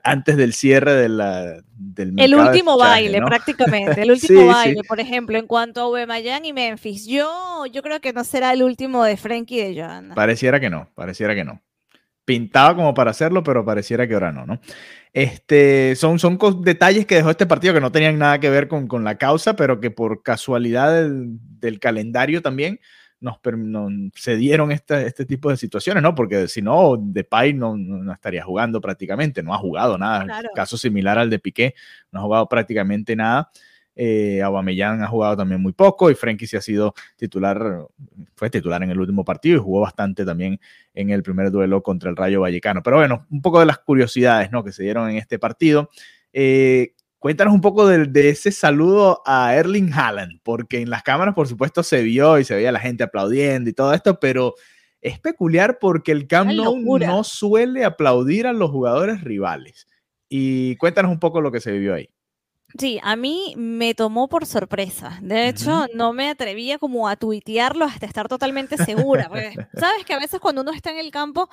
antes 0.02 0.36
del 0.36 0.52
cierre 0.52 0.94
de 0.94 1.08
la, 1.08 1.62
del 1.76 2.14
El 2.18 2.34
último 2.34 2.78
baile, 2.78 3.20
prácticamente. 3.22 4.02
El 4.02 4.10
último 4.12 4.46
baile, 4.46 4.82
por 4.86 5.00
ejemplo, 5.00 5.38
en 5.38 5.46
cuanto 5.46 5.80
a 5.80 5.84
Aubameyang 5.84 6.44
y 6.44 6.52
Memphis. 6.52 7.06
Yo, 7.06 7.66
yo 7.66 7.82
creo 7.82 8.00
que 8.00 8.12
no 8.12 8.24
será 8.24 8.52
el 8.52 8.62
último 8.62 9.04
de 9.04 9.16
Frenkie 9.16 9.62
de 9.62 9.82
Johanna. 9.82 10.14
Pareciera 10.14 10.60
que 10.60 10.70
no, 10.70 10.88
pareciera 10.94 11.34
que 11.34 11.44
no. 11.44 11.60
Pintaba 12.26 12.76
como 12.76 12.92
para 12.92 13.12
hacerlo, 13.12 13.42
pero 13.42 13.64
pareciera 13.64 14.06
que 14.06 14.12
ahora 14.12 14.32
no, 14.32 14.44
¿no? 14.44 14.60
Este, 15.14 15.96
son, 15.96 16.18
son 16.18 16.38
detalles 16.60 17.06
que 17.06 17.14
dejó 17.14 17.30
este 17.30 17.46
partido 17.46 17.72
que 17.72 17.80
no 17.80 17.90
tenían 17.90 18.18
nada 18.18 18.38
que 18.38 18.50
ver 18.50 18.68
con, 18.68 18.86
con 18.86 19.02
la 19.02 19.16
causa, 19.16 19.56
pero 19.56 19.80
que 19.80 19.90
por 19.90 20.22
casualidad 20.22 20.92
del, 20.92 21.38
del 21.58 21.80
calendario 21.80 22.42
también 22.42 22.80
nos, 23.20 23.38
se 24.14 24.36
dieron 24.36 24.72
este, 24.72 25.06
este 25.06 25.24
tipo 25.24 25.50
de 25.50 25.56
situaciones, 25.56 26.02
¿no? 26.02 26.14
Porque 26.14 26.48
si 26.48 26.62
no, 26.62 26.96
Depay 26.98 27.54
no, 27.54 27.76
no, 27.76 28.12
estaría 28.12 28.44
jugando 28.44 28.80
prácticamente, 28.80 29.42
no 29.42 29.54
ha 29.54 29.58
jugado 29.58 29.96
nada. 29.96 30.42
Caso 30.54 30.76
similar 30.76 31.18
al 31.18 31.30
de 31.30 31.38
Piqué, 31.38 31.74
no 32.12 32.20
ha 32.20 32.22
jugado 32.22 32.48
prácticamente 32.48 33.16
nada. 33.16 33.50
Eh, 33.96 34.42
Aubameyang 34.42 35.02
ha 35.02 35.08
jugado 35.08 35.38
también 35.38 35.60
muy 35.60 35.72
poco 35.72 36.10
y 36.10 36.14
Frenkie 36.14 36.46
sí 36.46 36.56
ha 36.56 36.60
sido 36.60 36.94
titular, 37.16 37.86
fue 38.34 38.50
titular 38.50 38.82
en 38.82 38.90
el 38.90 39.00
último 39.00 39.24
partido 39.24 39.56
y 39.56 39.62
jugó 39.62 39.80
bastante 39.80 40.24
también 40.24 40.60
en 40.94 41.10
el 41.10 41.22
primer 41.22 41.50
duelo 41.50 41.82
contra 41.82 42.10
el 42.10 42.16
Rayo 42.16 42.42
Vallecano. 42.42 42.82
Pero 42.82 42.98
bueno, 42.98 43.26
un 43.30 43.40
poco 43.42 43.58
de 43.58 43.66
las 43.66 43.78
curiosidades 43.78 44.52
¿no? 44.52 44.62
que 44.62 44.72
se 44.72 44.82
dieron 44.82 45.10
en 45.10 45.16
este 45.16 45.38
partido. 45.38 45.90
Eh, 46.32 46.92
Cuéntanos 47.26 47.54
un 47.54 47.60
poco 47.60 47.88
de, 47.88 48.28
ese 48.28 48.52
saludo 48.52 49.22
a 49.26 49.52
Erling 49.54 49.92
Haaland, 49.92 50.38
porque 50.44 50.80
en 50.80 50.90
las 50.90 51.02
cámaras, 51.02 51.34
por 51.34 51.48
supuesto, 51.48 51.82
se 51.82 52.02
vio 52.02 52.38
y 52.38 52.44
se 52.44 52.54
veía 52.54 52.70
la 52.70 52.78
gente 52.78 53.02
aplaudiendo 53.02 53.68
y 53.68 53.72
todo 53.72 53.94
esto, 53.94 54.20
pero 54.20 54.54
es 55.00 55.18
peculiar 55.18 55.78
porque 55.80 56.12
el 56.12 56.28
Camp 56.28 56.52
Nou 56.52 56.98
no 56.98 57.24
suele 57.24 57.84
aplaudir 57.84 58.46
a 58.46 58.52
los 58.52 58.70
jugadores 58.70 59.24
rivales. 59.24 59.88
Y 60.28 60.76
cuéntanos 60.76 61.10
un 61.10 61.18
poco 61.18 61.40
lo 61.40 61.50
que 61.50 61.60
se 61.60 61.72
vivió 61.72 61.94
ahí. 61.94 62.08
Sí, 62.78 62.98
a 63.02 63.16
mí 63.16 63.54
me 63.56 63.94
tomó 63.94 64.28
por 64.28 64.46
sorpresa. 64.46 65.18
De 65.22 65.48
hecho, 65.48 65.86
no 65.94 66.12
me 66.12 66.30
atrevía 66.30 66.78
como 66.78 67.08
a 67.08 67.16
tuitearlo 67.16 67.84
hasta 67.84 68.06
estar 68.06 68.28
totalmente 68.28 68.76
segura. 68.76 69.28
Sabes 69.78 70.04
que 70.04 70.14
a 70.14 70.18
veces 70.18 70.40
cuando 70.40 70.62
uno 70.62 70.72
está 70.72 70.90
en 70.90 70.98
el 70.98 71.10
campo, 71.10 71.48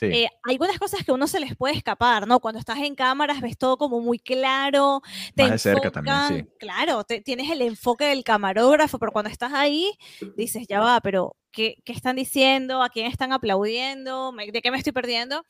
eh, 0.00 0.28
hay 0.42 0.54
algunas 0.54 0.78
cosas 0.78 1.04
que 1.04 1.12
uno 1.12 1.26
se 1.26 1.40
les 1.40 1.56
puede 1.56 1.74
escapar, 1.74 2.26
¿no? 2.26 2.40
Cuando 2.40 2.58
estás 2.58 2.78
en 2.78 2.94
cámaras 2.94 3.40
ves 3.40 3.58
todo 3.58 3.76
como 3.76 4.00
muy 4.00 4.18
claro. 4.18 5.02
Te 5.34 5.42
Más 5.42 5.52
de 5.52 5.58
cerca 5.58 5.90
también, 5.90 6.16
sí. 6.28 6.44
Claro, 6.58 7.04
tienes 7.04 7.50
el 7.50 7.62
enfoque 7.62 8.04
del 8.06 8.24
camarógrafo, 8.24 8.98
pero 8.98 9.12
cuando 9.12 9.30
estás 9.30 9.52
ahí, 9.52 9.90
dices, 10.36 10.66
ya 10.68 10.80
va, 10.80 11.00
pero 11.00 11.36
¿qué, 11.50 11.76
qué 11.84 11.92
están 11.92 12.16
diciendo? 12.16 12.82
¿A 12.82 12.88
quién 12.88 13.06
están 13.06 13.32
aplaudiendo? 13.32 14.32
¿De 14.52 14.62
qué 14.62 14.70
me 14.70 14.78
estoy 14.78 14.92
perdiendo? 14.92 15.44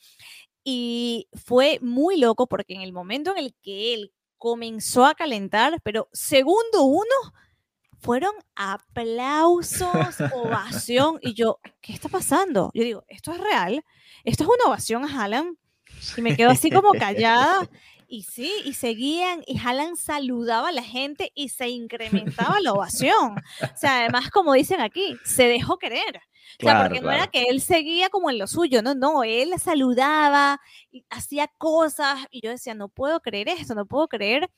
Y 0.65 1.29
fue 1.45 1.79
muy 1.83 2.19
loco 2.19 2.47
porque 2.47 2.75
en 2.75 2.83
el 2.83 2.93
momento 2.93 3.33
en 3.33 3.39
el 3.39 3.55
que 3.63 3.95
él 3.95 4.13
comenzó 4.43 5.07
a 5.07 5.15
calentar, 5.15 5.81
pero 5.85 6.09
segundo 6.13 6.83
uno 6.83 7.15
fueron 8.01 8.33
aplausos, 8.57 9.87
ovación, 10.35 11.21
y 11.23 11.35
yo, 11.35 11.61
¿qué 11.81 11.93
está 11.93 12.09
pasando? 12.09 12.73
Yo 12.75 12.83
digo, 12.83 13.05
¿esto 13.07 13.31
es 13.31 13.39
real? 13.39 13.85
¿Esto 14.25 14.43
es 14.43 14.51
una 14.51 14.65
ovación 14.67 15.05
a 15.05 15.23
Haaland? 15.23 15.57
Y 16.17 16.23
me 16.23 16.35
quedo 16.37 16.51
así 16.51 16.73
como 16.73 16.91
callada. 16.91 17.71
Y 18.09 18.25
sí, 18.25 18.53
y 18.65 18.75
seguían, 18.75 19.45
y 19.47 19.61
Haaland 19.61 19.97
saludaba 19.97 20.71
a 20.71 20.73
la 20.73 20.83
gente 20.83 21.31
y 21.37 21.51
se 21.51 21.69
incrementaba 21.69 22.59
la 22.61 22.73
ovación. 22.73 23.37
O 23.63 23.77
sea, 23.77 24.01
además, 24.01 24.29
como 24.31 24.55
dicen 24.55 24.81
aquí, 24.81 25.17
se 25.25 25.47
dejó 25.47 25.79
querer. 25.79 26.21
O 26.61 26.65
sea, 26.65 26.83
porque 26.83 27.01
no 27.01 27.11
era 27.11 27.27
que 27.27 27.45
él 27.45 27.61
seguía 27.61 28.09
como 28.09 28.31
en 28.31 28.39
lo 28.39 28.47
suyo, 28.47 28.83
no, 28.83 28.95
no, 28.95 29.25
él 29.25 29.53
saludaba, 29.59 30.61
y 30.91 31.05
hacía 31.11 31.49
cosas, 31.59 32.21
y 32.31 32.41
yo 32.43 32.51
decía, 32.51 32.75
no 32.75 32.89
puedo 32.89 33.21
creer 33.21 33.49
esto, 33.49 33.75
no 33.75 33.87
puedo 33.87 34.09
creer 34.09 34.51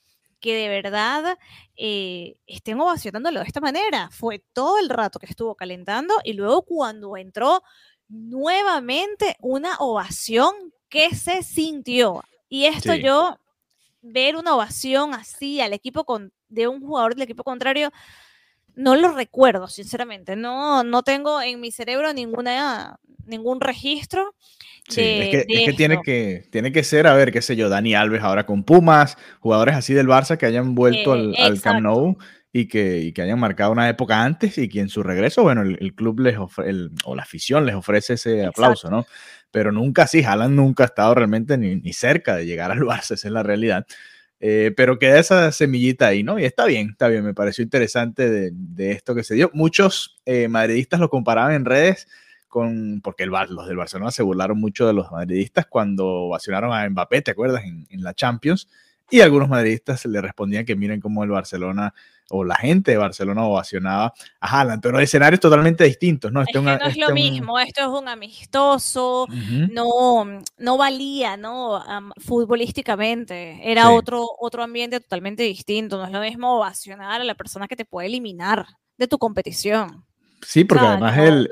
que 0.45 0.55
de 0.55 0.69
verdad 0.69 1.39
eh, 1.75 2.37
estén 2.47 2.79
ovacionándolo 2.79 3.41
de 3.41 3.47
esta 3.47 3.63
manera. 3.63 4.11
Fue 4.13 4.45
todo 4.53 4.79
el 4.79 4.91
rato 4.91 5.19
que 5.19 5.25
estuvo 5.25 5.55
calentando 5.55 6.15
y 6.23 6.35
luego 6.35 6.63
cuando 6.63 7.17
entró 7.17 7.63
nuevamente 8.09 9.37
una 9.41 9.77
ovación 9.79 10.53
que 10.91 11.15
se 11.15 11.43
sintió. 11.43 12.23
Y 12.51 12.67
esto 12.67 12.95
yo, 12.95 13.39
ver 14.03 14.37
una 14.37 14.55
ovación 14.55 15.15
así 15.15 15.63
al 15.63 15.73
equipo 15.73 16.05
con, 16.05 16.31
de 16.49 16.69
un 16.69 16.81
jugador 16.81 17.15
del 17.15 17.23
equipo 17.23 17.43
contrario, 17.43 17.91
no 18.77 18.97
lo 18.97 19.13
recuerdo, 19.13 19.69
sinceramente. 19.69 20.37
No, 20.37 20.85
no 20.85 21.03
tengo 21.03 21.41
en 21.41 21.61
mi 21.61 21.71
cerebro 21.71 22.13
ninguna, 22.13 22.99
ningún 23.27 23.61
registro. 23.61 24.35
Sí, 24.89 25.01
es 25.01 25.47
que, 25.47 25.73
tiene 25.73 26.03
que 26.03 26.45
tiene 26.51 26.71
que 26.71 26.85
ser, 26.85 27.07
a 27.07 27.15
ver, 27.15 27.33
qué 27.33 27.41
sé 27.41 27.57
yo, 27.57 27.71
Dani 27.71 27.95
Alves 27.95 28.23
ahora 28.23 28.45
con 28.45 28.65
Pumas, 28.65 29.17
jugadores 29.41 29.77
así 29.77 29.95
del 29.95 30.09
Barça 30.09 30.37
que 30.37 30.45
hayan 30.45 30.75
vuelto 30.75 31.13
al, 31.13 31.35
al, 31.39 31.61
Camp 31.63 31.81
Nou 31.81 32.19
y 32.53 32.69
que, 32.69 33.13
que, 33.15 33.23
hayan 33.23 33.41
marcado 33.41 33.73
una 33.73 33.89
época 33.89 34.23
antes 34.23 34.59
y 34.59 34.69
que 34.69 34.81
en 34.81 34.91
su 34.91 35.03
regreso, 35.03 35.43
bueno, 35.43 35.63
el, 35.63 35.95
club 35.95 36.21
les 36.21 36.37
o 36.39 37.15
la 37.15 37.23
afición 37.23 37.65
les 37.65 37.75
ofrece 37.75 38.15
ese 38.15 38.45
aplauso, 38.45 38.91
¿no? 38.91 39.07
Pero 39.51 39.73
nunca 39.73 40.03
así, 40.03 40.23
Haaland 40.23 40.55
nunca 40.55 40.83
ha 40.83 40.87
estado 40.87 41.15
realmente 41.15 41.57
ni, 41.57 41.77
ni 41.77 41.93
cerca 41.95 42.37
de 42.37 42.45
llegar 42.45 42.71
al 42.71 42.81
Barça, 42.81 43.15
esa 43.15 43.29
es 43.29 43.33
la 43.33 43.43
realidad. 43.43 43.87
Eh, 44.47 44.75
pero 44.77 44.99
queda 44.99 45.19
esa 45.19 45.51
semillita 45.53 46.09
ahí, 46.09 46.23
¿no? 46.23 46.39
Y 46.39 46.45
está 46.45 46.67
bien, 46.67 46.91
está 46.91 47.09
bien, 47.09 47.25
me 47.25 47.33
pareció 47.33 47.65
interesante 47.65 48.29
de, 48.29 48.91
esto 48.91 49.15
que 49.15 49.25
se 49.25 49.35
dio. 49.35 49.51
Muchos 49.55 50.21
eh, 50.27 50.49
madridistas 50.49 51.01
lo 51.01 51.09
comparaban 51.09 51.55
en 51.55 51.65
redes 51.65 52.07
con, 52.47 53.01
porque 53.03 53.23
el, 53.23 53.31
los 53.31 53.67
del 53.67 53.79
Barcelona 53.79 54.11
se 54.11 54.23
burlaron 54.23 54.61
mucho 54.61 54.87
de 54.87 54.93
los 54.93 55.11
madridistas 55.11 55.65
cuando 55.65 56.07
ovacionaron 56.07 56.75
a 56.75 56.87
Mbappé, 56.87 57.23
¿te 57.23 57.31
acuerdas? 57.31 57.65
En, 57.65 57.87
en 57.89 58.03
la 58.03 58.13
Champions. 58.13 58.69
Y 59.11 59.23
algunos 59.23 59.49
madridistas 59.49 60.05
le 60.05 60.21
respondían 60.21 60.67
que 60.67 60.77
miren 60.77 61.01
cómo 61.01 61.25
el 61.25 61.31
Barcelona 61.31 61.95
o 62.31 62.45
la 62.45 62.57
gente 62.57 62.93
de 62.93 62.97
Barcelona 62.97 63.45
ovacionaba 63.45 64.13
a 64.41 64.61
Haaland, 64.61 64.83
pero 64.83 64.99
escenarios 64.99 65.41
totalmente 65.41 65.85
distintos, 65.85 66.33
¿no? 66.33 66.43
Este 66.43 66.61
no 66.61 66.73
es 66.73 66.97
lo 66.97 67.11
mismo, 67.11 67.59
esto 67.59 67.83
es 67.83 67.89
un 67.89 68.09
amistoso, 68.09 69.27
no, 69.71 70.41
no 70.59 70.77
valía, 70.77 71.37
¿no? 71.37 71.83
futbolísticamente, 72.19 73.61
era 73.63 73.91
otro, 73.91 74.27
otro 74.39 74.63
ambiente 74.63 75.01
totalmente 75.01 75.43
distinto, 75.43 75.99
no 75.99 76.05
es 76.07 76.13
lo 76.13 76.21
mismo 76.21 76.57
ovacionar 76.57 77.21
a 77.21 77.25
la 77.25 77.35
persona 77.35 77.69
que 77.69 77.77
te 77.77 77.85
puede 77.85 78.09
eliminar 78.09 78.67
de 78.97 79.09
tu 79.09 79.19
competición. 79.19 80.05
Sí, 80.47 80.65
porque 80.65 80.85
además 80.85 81.17
el, 81.17 81.49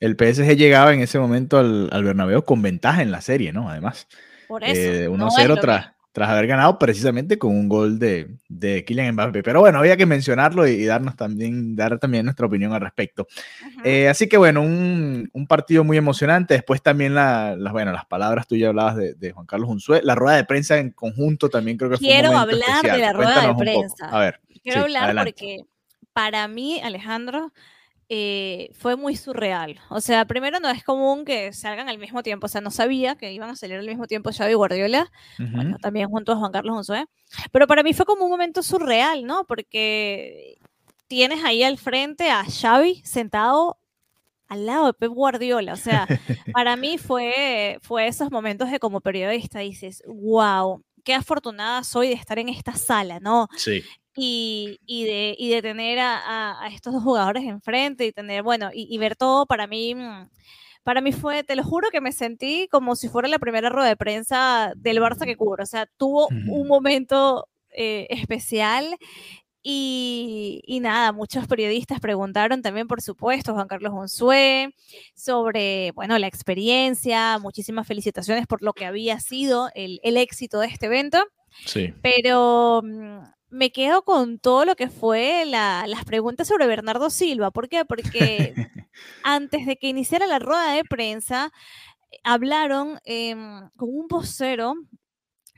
el, 0.00 0.16
PSG 0.16 0.56
llegaba 0.56 0.94
en 0.94 1.00
ese 1.00 1.18
momento 1.18 1.58
al, 1.58 1.90
al 1.92 2.02
Bernabéu 2.02 2.42
con 2.42 2.62
ventaja 2.62 3.02
en 3.02 3.10
la 3.10 3.20
serie, 3.20 3.52
¿no? 3.52 3.68
Además. 3.68 4.08
Por 4.48 4.64
eso. 4.64 4.80
Eh, 4.80 5.08
1-0 5.10 5.60
tras, 5.60 5.92
tras 6.12 6.30
haber 6.30 6.46
ganado 6.46 6.78
precisamente 6.78 7.38
con 7.38 7.50
un 7.50 7.68
gol 7.68 7.98
de, 7.98 8.28
de 8.48 8.84
Kylian 8.84 9.14
Mbappé. 9.14 9.42
Pero 9.42 9.60
bueno, 9.60 9.78
había 9.78 9.96
que 9.96 10.06
mencionarlo 10.06 10.66
y, 10.66 10.84
darnos 10.84 11.16
también, 11.16 11.76
dar 11.76 11.98
también 11.98 12.24
nuestra 12.24 12.46
opinión 12.46 12.72
al 12.72 12.80
respecto. 12.80 13.26
Eh, 13.84 14.08
así 14.08 14.28
que 14.28 14.36
bueno, 14.36 14.62
un, 14.62 15.30
un, 15.32 15.46
partido 15.46 15.84
muy 15.84 15.96
emocionante. 15.96 16.54
Después 16.54 16.82
también 16.82 17.14
la, 17.14 17.54
las, 17.56 17.72
bueno, 17.72 17.92
las 17.92 18.06
palabras 18.06 18.46
tú 18.46 18.56
ya 18.56 18.68
hablabas 18.68 18.96
de, 18.96 19.14
de, 19.14 19.32
Juan 19.32 19.46
Carlos 19.46 19.68
Unzué. 19.68 20.00
La 20.02 20.14
rueda 20.14 20.36
de 20.36 20.44
prensa 20.44 20.78
en 20.78 20.90
conjunto 20.90 21.48
también 21.48 21.76
creo 21.76 21.90
que 21.90 21.98
Quiero 21.98 22.28
fue 22.28 22.36
un 22.36 22.42
hablar 22.42 22.82
de 22.82 22.98
la 22.98 23.12
rueda 23.12 23.46
de 23.46 23.54
prensa. 23.54 24.08
A 24.10 24.18
ver. 24.18 24.40
Quiero 24.62 24.82
hablar 24.82 25.24
porque 25.24 25.64
para 26.12 26.48
mí, 26.48 26.80
Alejandro, 26.82 27.52
eh, 28.10 28.70
fue 28.72 28.96
muy 28.96 29.16
surreal. 29.16 29.80
O 29.90 30.00
sea, 30.00 30.24
primero 30.24 30.60
no 30.60 30.70
es 30.70 30.82
común 30.82 31.26
que 31.26 31.52
salgan 31.52 31.90
al 31.90 31.98
mismo 31.98 32.22
tiempo. 32.22 32.46
O 32.46 32.48
sea, 32.48 32.62
no 32.62 32.70
sabía 32.70 33.16
que 33.16 33.32
iban 33.32 33.50
a 33.50 33.56
salir 33.56 33.76
al 33.76 33.86
mismo 33.86 34.06
tiempo 34.06 34.30
Xavi 34.32 34.52
y 34.52 34.54
Guardiola. 34.54 35.10
Bueno, 35.38 35.76
también 35.78 36.08
junto 36.08 36.32
a 36.32 36.36
Juan 36.36 36.52
Carlos 36.52 36.76
Josué. 36.76 37.06
Pero 37.52 37.66
para 37.66 37.82
mí 37.82 37.92
fue 37.92 38.06
como 38.06 38.24
un 38.24 38.30
momento 38.30 38.62
surreal, 38.62 39.24
¿no? 39.24 39.44
Porque 39.44 40.56
tienes 41.06 41.44
ahí 41.44 41.62
al 41.62 41.76
frente 41.76 42.30
a 42.30 42.44
Xavi 42.44 43.02
sentado 43.04 43.78
al 44.48 44.64
lado 44.64 44.86
de 44.86 44.94
Pep 44.94 45.12
Guardiola. 45.12 45.74
O 45.74 45.76
sea, 45.76 46.06
para 46.54 46.76
mí 46.76 46.96
fue, 46.96 47.78
fue 47.82 48.06
esos 48.06 48.30
momentos 48.30 48.70
de 48.70 48.78
como 48.78 49.02
periodista 49.02 49.58
dices, 49.58 50.02
wow, 50.06 50.82
qué 51.04 51.12
afortunada 51.12 51.84
soy 51.84 52.08
de 52.08 52.14
estar 52.14 52.38
en 52.38 52.48
esta 52.48 52.72
sala, 52.72 53.20
¿no? 53.20 53.48
Sí 53.54 53.84
y, 54.20 54.80
y, 54.84 55.04
de, 55.04 55.36
y 55.38 55.48
de 55.50 55.62
tener 55.62 56.00
a, 56.00 56.60
a, 56.60 56.68
estos 56.68 56.92
dos 56.92 57.04
jugadores 57.04 57.44
enfrente 57.44 58.04
y 58.04 58.12
tener, 58.12 58.42
bueno, 58.42 58.70
y, 58.74 58.92
y, 58.92 58.98
ver 58.98 59.14
todo 59.14 59.46
para 59.46 59.68
mí, 59.68 59.94
mm, 59.94 60.28
para 60.82 61.00
mí 61.00 61.12
fue, 61.12 61.44
te 61.44 61.54
lo 61.54 61.62
juro 61.62 61.90
que 61.90 62.00
me 62.00 62.10
sentí 62.10 62.66
como 62.68 62.96
si 62.96 63.08
fuera 63.08 63.28
la 63.28 63.38
primera 63.38 63.68
rueda 63.68 63.86
de 63.88 63.96
prensa 63.96 64.72
del 64.74 65.00
Barça 65.00 65.24
que 65.24 65.36
cubro, 65.36 65.62
o 65.62 65.66
sea, 65.66 65.86
tuvo 65.96 66.26
un 66.28 66.66
momento 66.66 67.46
eh, 67.70 68.08
especial. 68.10 68.96
Y, 69.62 70.62
y, 70.64 70.80
nada, 70.80 71.12
muchos 71.12 71.46
periodistas 71.46 72.00
preguntaron 72.00 72.62
también, 72.62 72.88
por 72.88 73.02
supuesto, 73.02 73.52
Juan 73.52 73.68
Carlos 73.68 73.92
Unzué, 73.92 74.74
sobre, 75.14 75.92
bueno, 75.92 76.18
la 76.18 76.26
experiencia, 76.26 77.38
muchísimas 77.38 77.86
felicitaciones 77.86 78.46
por 78.46 78.62
lo 78.62 78.72
que 78.72 78.86
había 78.86 79.20
sido 79.20 79.68
el, 79.74 80.00
el 80.02 80.16
éxito 80.16 80.58
de 80.60 80.68
este 80.68 80.86
evento. 80.86 81.22
Sí. 81.66 81.92
Pero 82.02 82.80
mm, 82.82 83.18
me 83.50 83.70
quedo 83.70 84.02
con 84.02 84.38
todo 84.38 84.64
lo 84.64 84.76
que 84.76 84.88
fue 84.88 85.44
las 85.46 86.04
preguntas 86.04 86.48
sobre 86.48 86.66
Bernardo 86.66 87.10
Silva. 87.10 87.50
¿Por 87.50 87.68
qué? 87.68 87.84
Porque 87.84 88.54
antes 89.22 89.66
de 89.66 89.76
que 89.76 89.88
iniciara 89.88 90.26
la 90.26 90.38
rueda 90.38 90.72
de 90.72 90.84
prensa, 90.84 91.52
hablaron 92.24 93.00
em, 93.04 93.68
con 93.76 93.88
un 93.90 94.08
vocero 94.08 94.74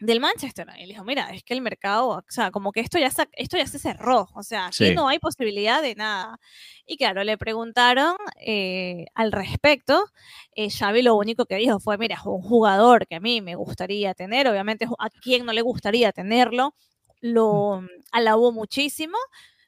del 0.00 0.20
Manchester. 0.20 0.66
Y 0.78 0.86
le 0.86 0.94
dijo, 0.94 1.04
mira, 1.04 1.30
es 1.30 1.44
que 1.44 1.54
el 1.54 1.60
mercado, 1.60 2.08
o 2.08 2.24
sea, 2.28 2.50
como 2.50 2.72
que 2.72 2.80
esto 2.80 2.98
ya, 2.98 3.10
se, 3.10 3.28
esto 3.32 3.56
ya 3.58 3.66
se 3.66 3.78
cerró, 3.78 4.28
o 4.34 4.42
sea, 4.42 4.66
aquí 4.66 4.94
no 4.94 5.08
hay 5.08 5.18
posibilidad 5.18 5.82
de 5.82 5.94
nada. 5.94 6.38
Y 6.86 6.96
claro, 6.96 7.22
le 7.22 7.36
preguntaron 7.38 8.16
eh, 8.40 9.06
al 9.14 9.30
respecto. 9.32 10.04
Eh, 10.54 10.70
Xavi 10.70 11.02
lo 11.02 11.16
único 11.16 11.44
que 11.46 11.56
dijo 11.56 11.80
fue, 11.80 11.98
mira, 11.98 12.16
es 12.16 12.24
un 12.24 12.42
jugador 12.42 13.06
que 13.06 13.16
a 13.16 13.20
mí 13.20 13.40
me 13.40 13.54
gustaría 13.56 14.14
tener, 14.14 14.48
obviamente 14.48 14.86
a 14.98 15.10
quien 15.10 15.44
no 15.44 15.52
le 15.52 15.62
gustaría 15.62 16.12
tenerlo, 16.12 16.74
lo 17.20 17.82
alabó 18.12 18.52
muchísimo, 18.52 19.16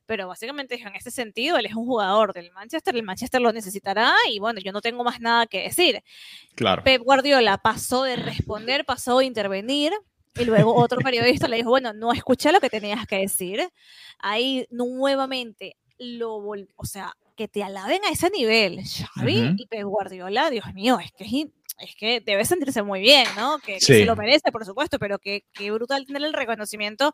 pero 0.06 0.28
básicamente 0.28 0.80
en 0.80 0.94
ese 0.94 1.10
sentido 1.10 1.56
él 1.56 1.66
es 1.66 1.74
un 1.74 1.86
jugador 1.86 2.32
del 2.32 2.50
Manchester, 2.52 2.94
el 2.94 3.02
Manchester 3.02 3.40
lo 3.40 3.52
necesitará 3.52 4.12
y 4.30 4.38
bueno, 4.38 4.60
yo 4.60 4.72
no 4.72 4.80
tengo 4.80 5.04
más 5.04 5.20
nada 5.20 5.46
que 5.46 5.62
decir. 5.62 6.02
Claro. 6.54 6.82
Pep 6.84 7.02
Guardiola 7.02 7.58
pasó 7.58 8.02
de 8.04 8.16
responder, 8.16 8.84
pasó 8.84 9.18
de 9.18 9.26
intervenir, 9.26 9.92
y 10.34 10.44
luego 10.44 10.74
otro 10.74 10.98
periodista 11.04 11.48
le 11.48 11.56
dijo, 11.56 11.70
bueno, 11.70 11.92
no 11.92 12.12
escuché 12.12 12.52
lo 12.52 12.60
que 12.60 12.70
tenías 12.70 13.06
que 13.06 13.18
decir. 13.18 13.68
Ahí 14.18 14.66
nuevamente 14.70 15.76
lo, 15.98 16.36
o 16.36 16.84
sea, 16.84 17.14
que 17.36 17.48
te 17.48 17.62
alaben 17.62 18.04
a 18.04 18.10
ese 18.10 18.30
nivel, 18.30 18.80
Xavi 18.84 19.54
y 19.56 19.66
Pep 19.66 19.84
Guardiola, 19.84 20.50
Dios 20.50 20.72
mío, 20.74 20.98
es 20.98 21.12
que 21.12 21.24
es, 21.24 21.30
que 21.96 22.20
debe 22.20 22.44
sentirse 22.44 22.82
muy 22.82 23.00
bien, 23.00 23.26
¿no? 23.36 23.58
Que, 23.58 23.80
se 23.80 24.04
lo 24.04 24.16
merece, 24.16 24.52
por 24.52 24.64
supuesto, 24.64 24.98
pero 24.98 25.18
que, 25.18 25.44
que 25.52 25.70
brutal 25.70 26.06
tener 26.06 26.22
el 26.22 26.32
reconocimiento 26.32 27.12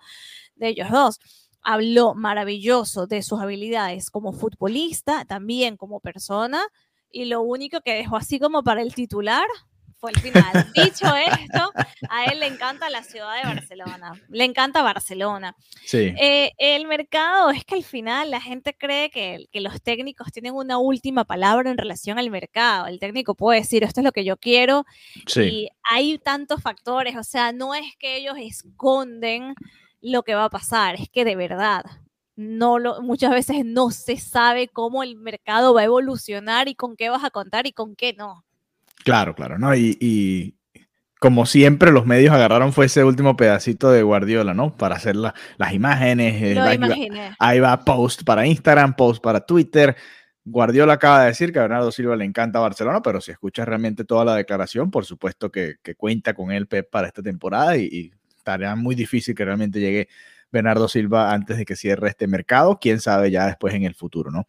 de 0.56 0.68
ellos 0.68 0.90
dos. 0.90 1.18
Habló 1.62 2.14
maravilloso 2.14 3.06
de 3.06 3.22
sus 3.22 3.40
habilidades 3.40 4.10
como 4.10 4.32
futbolista, 4.32 5.24
también 5.24 5.76
como 5.76 6.00
persona, 6.00 6.62
y 7.10 7.24
lo 7.24 7.42
único 7.42 7.80
que 7.80 7.94
dejó 7.94 8.16
así 8.16 8.38
como 8.38 8.62
para 8.62 8.82
el 8.82 8.94
titular 8.94 9.46
fue 9.98 10.12
el 10.12 10.20
final. 10.20 10.66
Dicho 10.74 11.06
esto, 11.14 11.72
a 12.08 12.24
él 12.26 12.40
le 12.40 12.46
encanta 12.46 12.88
la 12.90 13.02
ciudad 13.02 13.36
de 13.36 13.54
Barcelona, 13.54 14.12
le 14.28 14.44
encanta 14.44 14.82
Barcelona. 14.82 15.54
Sí. 15.84 16.14
Eh, 16.18 16.52
el 16.58 16.86
mercado 16.86 17.50
es 17.50 17.64
que 17.64 17.76
al 17.76 17.84
final 17.84 18.30
la 18.30 18.40
gente 18.40 18.74
cree 18.76 19.10
que, 19.10 19.46
que, 19.50 19.60
los 19.60 19.82
técnicos 19.82 20.32
tienen 20.32 20.54
una 20.54 20.78
última 20.78 21.24
palabra 21.24 21.70
en 21.70 21.78
relación 21.78 22.18
al 22.18 22.30
mercado. 22.30 22.86
El 22.86 22.98
técnico 22.98 23.34
puede 23.34 23.60
decir, 23.60 23.84
esto 23.84 24.00
es 24.00 24.04
lo 24.04 24.12
que 24.12 24.24
yo 24.24 24.36
quiero. 24.36 24.84
Sí. 25.26 25.40
Y 25.42 25.68
hay 25.82 26.18
tantos 26.18 26.62
factores, 26.62 27.16
o 27.16 27.24
sea, 27.24 27.52
no 27.52 27.74
es 27.74 27.96
que 27.98 28.16
ellos 28.16 28.36
esconden 28.38 29.54
lo 30.00 30.22
que 30.22 30.34
va 30.34 30.44
a 30.44 30.50
pasar, 30.50 30.94
es 30.94 31.08
que 31.08 31.24
de 31.24 31.34
verdad 31.36 31.82
no 32.36 32.78
lo, 32.78 33.02
muchas 33.02 33.32
veces 33.32 33.64
no 33.64 33.90
se 33.90 34.16
sabe 34.16 34.68
cómo 34.68 35.02
el 35.02 35.16
mercado 35.16 35.74
va 35.74 35.80
a 35.80 35.84
evolucionar 35.84 36.68
y 36.68 36.76
con 36.76 36.94
qué 36.96 37.10
vas 37.10 37.24
a 37.24 37.30
contar 37.30 37.66
y 37.66 37.72
con 37.72 37.96
qué 37.96 38.12
no. 38.12 38.44
Claro, 39.04 39.34
claro, 39.34 39.58
¿no? 39.58 39.74
Y, 39.74 40.54
como 41.20 41.46
siempre, 41.46 41.90
los 41.90 42.06
medios 42.06 42.32
agarraron 42.32 42.72
fue 42.72 42.86
ese 42.86 43.02
último 43.02 43.36
pedacito 43.36 43.90
de 43.90 44.02
Guardiola, 44.02 44.54
¿no? 44.54 44.76
Para 44.76 44.96
hacer 44.96 45.16
las 45.16 45.34
imágenes. 45.72 46.40
Eh, 46.42 46.54
Lo 46.54 46.62
ahí, 46.62 46.76
imaginé. 46.76 47.34
ahí 47.38 47.58
va 47.58 47.84
post 47.84 48.22
para 48.22 48.46
Instagram, 48.46 48.94
post 48.94 49.22
para 49.22 49.40
Twitter. 49.40 49.96
Guardiola 50.44 50.94
acaba 50.94 51.22
de 51.22 51.26
decir 51.28 51.52
que 51.52 51.58
a 51.58 51.62
Bernardo 51.62 51.90
Silva 51.90 52.16
le 52.16 52.24
encanta 52.24 52.60
Barcelona, 52.60 53.02
pero 53.02 53.20
si 53.20 53.32
escuchas 53.32 53.66
realmente 53.66 54.04
toda 54.04 54.24
la 54.24 54.36
declaración, 54.36 54.90
por 54.90 55.04
supuesto 55.04 55.50
que, 55.50 55.76
cuenta 55.96 56.34
con 56.34 56.52
él 56.52 56.66
Pep 56.66 56.88
para 56.88 57.08
esta 57.08 57.22
temporada 57.22 57.76
y, 57.76 57.88
y 57.90 58.12
estaría 58.36 58.74
muy 58.76 58.94
difícil 58.94 59.34
que 59.34 59.44
realmente 59.44 59.80
llegue 59.80 60.08
Bernardo 60.50 60.88
Silva 60.88 61.32
antes 61.32 61.58
de 61.58 61.64
que 61.64 61.76
cierre 61.76 62.08
este 62.08 62.26
mercado. 62.26 62.78
Quién 62.80 63.00
sabe 63.00 63.30
ya 63.30 63.46
después 63.46 63.74
en 63.74 63.84
el 63.84 63.94
futuro, 63.94 64.30
¿no? 64.30 64.46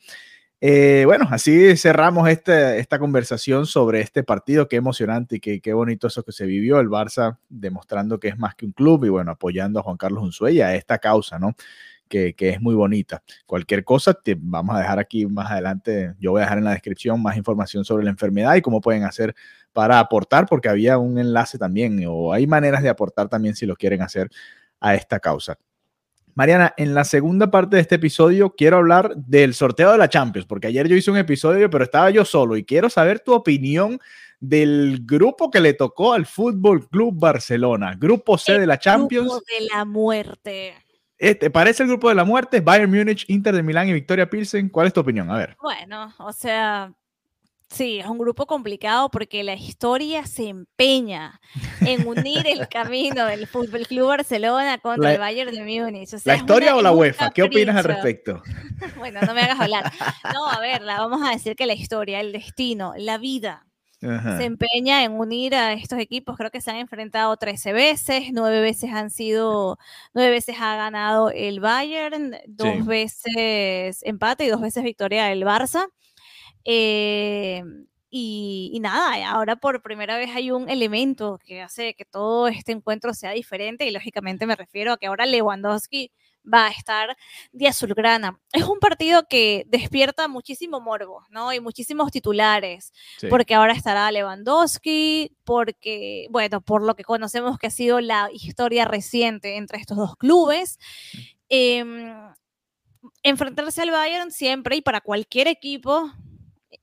Eh, 0.61 1.03
bueno, 1.05 1.25
así 1.31 1.77
cerramos 1.77 2.27
este, 2.27 2.79
esta 2.79 2.99
conversación 2.99 3.65
sobre 3.65 4.01
este 4.01 4.23
partido. 4.23 4.67
Qué 4.67 4.75
emocionante 4.75 5.37
y 5.37 5.39
qué, 5.39 5.61
qué, 5.61 5.73
bonito 5.73 6.07
eso 6.07 6.23
que 6.23 6.33
se 6.33 6.45
vivió. 6.45 6.79
El 6.79 6.89
Barça 6.89 7.37
demostrando 7.47 8.19
que 8.19 8.27
es 8.27 8.37
más 8.37 8.55
que 8.55 8.65
un 8.65 8.73
club 8.73 9.05
y 9.05 9.09
bueno, 9.09 9.31
apoyando 9.31 9.79
a 9.79 9.83
Juan 9.83 9.95
Carlos 9.97 10.23
Unzuella 10.23 10.67
a 10.67 10.75
esta 10.75 10.99
causa, 10.99 11.39
¿no? 11.39 11.55
Que, 12.09 12.33
que, 12.33 12.49
es 12.49 12.61
muy 12.61 12.75
bonita. 12.75 13.23
Cualquier 13.45 13.85
cosa, 13.85 14.13
te 14.13 14.35
vamos 14.37 14.75
a 14.75 14.79
dejar 14.79 14.99
aquí 14.99 15.25
más 15.27 15.49
adelante. 15.51 16.15
Yo 16.19 16.31
voy 16.31 16.41
a 16.41 16.43
dejar 16.43 16.57
en 16.57 16.65
la 16.65 16.71
descripción 16.71 17.21
más 17.21 17.37
información 17.37 17.85
sobre 17.85 18.03
la 18.03 18.09
enfermedad 18.09 18.55
y 18.55 18.61
cómo 18.61 18.81
pueden 18.81 19.03
hacer 19.03 19.35
para 19.73 19.99
aportar, 19.99 20.47
porque 20.47 20.69
había 20.69 20.97
un 20.97 21.19
enlace 21.19 21.57
también, 21.57 22.03
o 22.07 22.33
hay 22.33 22.47
maneras 22.47 22.83
de 22.83 22.89
aportar 22.89 23.29
también 23.29 23.55
si 23.55 23.65
lo 23.65 23.75
quieren 23.75 24.01
hacer 24.01 24.29
a 24.79 24.95
esta 24.95 25.19
causa. 25.19 25.57
Mariana, 26.35 26.73
en 26.77 26.93
la 26.93 27.03
segunda 27.03 27.51
parte 27.51 27.75
de 27.75 27.81
este 27.81 27.95
episodio 27.95 28.55
quiero 28.55 28.77
hablar 28.77 29.15
del 29.15 29.53
sorteo 29.53 29.91
de 29.91 29.97
la 29.97 30.09
Champions, 30.09 30.47
porque 30.47 30.67
ayer 30.67 30.87
yo 30.87 30.95
hice 30.95 31.11
un 31.11 31.17
episodio, 31.17 31.69
pero 31.69 31.83
estaba 31.83 32.09
yo 32.09 32.25
solo 32.25 32.55
y 32.57 32.63
quiero 32.63 32.89
saber 32.89 33.19
tu 33.19 33.33
opinión 33.33 33.99
del 34.39 35.01
grupo 35.03 35.51
que 35.51 35.59
le 35.59 35.73
tocó 35.73 36.13
al 36.13 36.25
Fútbol 36.25 36.87
Club 36.87 37.13
Barcelona, 37.17 37.95
grupo 37.97 38.37
C 38.37 38.57
de 38.57 38.67
la 38.67 38.79
Champions. 38.79 39.27
Grupo 39.27 39.43
de 39.59 39.65
la 39.73 39.85
muerte. 39.85 40.73
¿Te 41.17 41.49
parece 41.49 41.83
el 41.83 41.89
grupo 41.89 42.07
de 42.07 42.15
la 42.15 42.23
muerte? 42.23 42.61
Bayern 42.61 42.89
Múnich, 42.89 43.25
Inter 43.27 43.53
de 43.53 43.61
Milán 43.61 43.89
y 43.89 43.93
Victoria 43.93 44.29
Pilsen. 44.29 44.69
¿Cuál 44.69 44.87
es 44.87 44.93
tu 44.93 45.01
opinión? 45.01 45.29
A 45.29 45.37
ver. 45.37 45.57
Bueno, 45.61 46.13
o 46.17 46.31
sea, 46.31 46.93
Sí, 47.69 47.99
es 47.99 48.07
un 48.07 48.17
grupo 48.17 48.47
complicado 48.47 49.09
porque 49.09 49.43
la 49.43 49.53
historia 49.53 50.25
se 50.25 50.49
empeña 50.49 51.39
en 51.81 52.07
unir 52.07 52.47
el 52.47 52.67
camino 52.69 53.25
del 53.25 53.45
Fútbol 53.45 53.85
Club 53.85 54.07
Barcelona 54.07 54.79
contra 54.79 55.13
el 55.13 55.19
Bayern 55.19 55.51
de 55.51 55.63
Múnich. 55.63 56.09
¿La 56.25 56.35
historia 56.35 56.75
o 56.75 56.81
la 56.81 56.91
UEFA? 56.91 57.29
¿Qué 57.29 57.43
opinas 57.43 57.75
al 57.75 57.83
respecto? 57.83 58.41
bueno, 58.97 59.21
no 59.21 59.35
me 59.35 59.41
hagas 59.41 59.59
hablar. 59.59 59.91
No, 60.33 60.47
a 60.47 60.59
ver, 60.61 60.81
la, 60.81 60.97
vamos 60.97 61.21
a 61.23 61.31
decir 61.31 61.55
que 61.55 61.67
la 61.67 61.75
historia, 61.75 62.19
el 62.19 62.31
destino, 62.31 62.93
la 62.97 63.19
vida 63.19 63.65
se 64.01 64.45
empeña 64.45 65.03
en 65.03 65.11
unir 65.11 65.53
a 65.53 65.73
estos 65.73 65.99
equipos. 65.99 66.37
Creo 66.37 66.51
que 66.51 66.61
se 66.61 66.71
han 66.71 66.77
enfrentado 66.77 67.35
13 67.35 67.73
veces, 67.73 68.23
nueve 68.31 68.61
veces 68.61 68.91
han 68.93 69.09
sido, 69.09 69.77
nueve 70.13 70.31
veces 70.31 70.55
ha 70.57 70.77
ganado 70.77 71.31
el 71.31 71.59
Bayern, 71.59 72.37
dos 72.47 72.85
veces 72.85 74.01
empate 74.03 74.45
y 74.45 74.47
dos 74.47 74.61
veces 74.61 74.83
victoria 74.85 75.25
del 75.25 75.43
Barça. 75.43 75.89
Eh, 76.65 77.63
y, 78.11 78.79
nada, 78.81 79.29
ahora 79.29 79.55
por 79.55 79.83
primera 79.83 80.17
vez 80.17 80.31
hay 80.35 80.49
un 80.49 80.67
elemento 80.67 81.39
que 81.45 81.61
hace 81.61 81.93
que 81.93 82.05
todo 82.05 82.47
este 82.47 82.71
encuentro 82.71 83.13
sea 83.13 83.31
diferente 83.31 83.85
y 83.85 83.91
lógicamente 83.91 84.47
me 84.47 84.55
refiero 84.55 84.93
a 84.93 84.97
que 84.97 85.05
ahora 85.05 85.27
Lewandowski 85.27 86.11
va 86.51 86.67
a 86.67 86.71
estar 86.71 87.15
de 87.51 87.67
azulgrana. 87.67 88.39
Es 88.51 88.63
un 88.63 88.79
partido 88.79 89.27
que 89.29 89.65
despierta 89.67 90.27
muchísimo 90.27 90.81
morbo, 90.81 91.23
¿no? 91.29 91.53
Y 91.53 91.59
muchísimos 91.59 92.11
titulares, 92.11 92.93
porque 93.29 93.53
ahora 93.53 93.73
estará 93.73 94.11
Lewandowski, 94.11 95.35
porque, 95.43 96.25
bueno, 96.31 96.61
por 96.61 96.83
lo 96.83 96.95
que 96.95 97.03
conocemos 97.03 97.59
que 97.59 97.67
ha 97.67 97.71
sido 97.71 97.99
la 98.01 98.29
historia 98.33 98.85
reciente 98.85 99.57
entre 99.57 99.77
estos 99.77 99.97
dos 99.97 100.15
clubes. 100.15 100.79
Em, 101.49 102.11
enfrentarse 103.21 103.81
al 103.83 103.91
Bayern 103.91 104.31
siempre 104.31 104.77
y 104.77 104.81
para 104.81 105.01
cualquier 105.01 105.47
equipo 105.47 106.11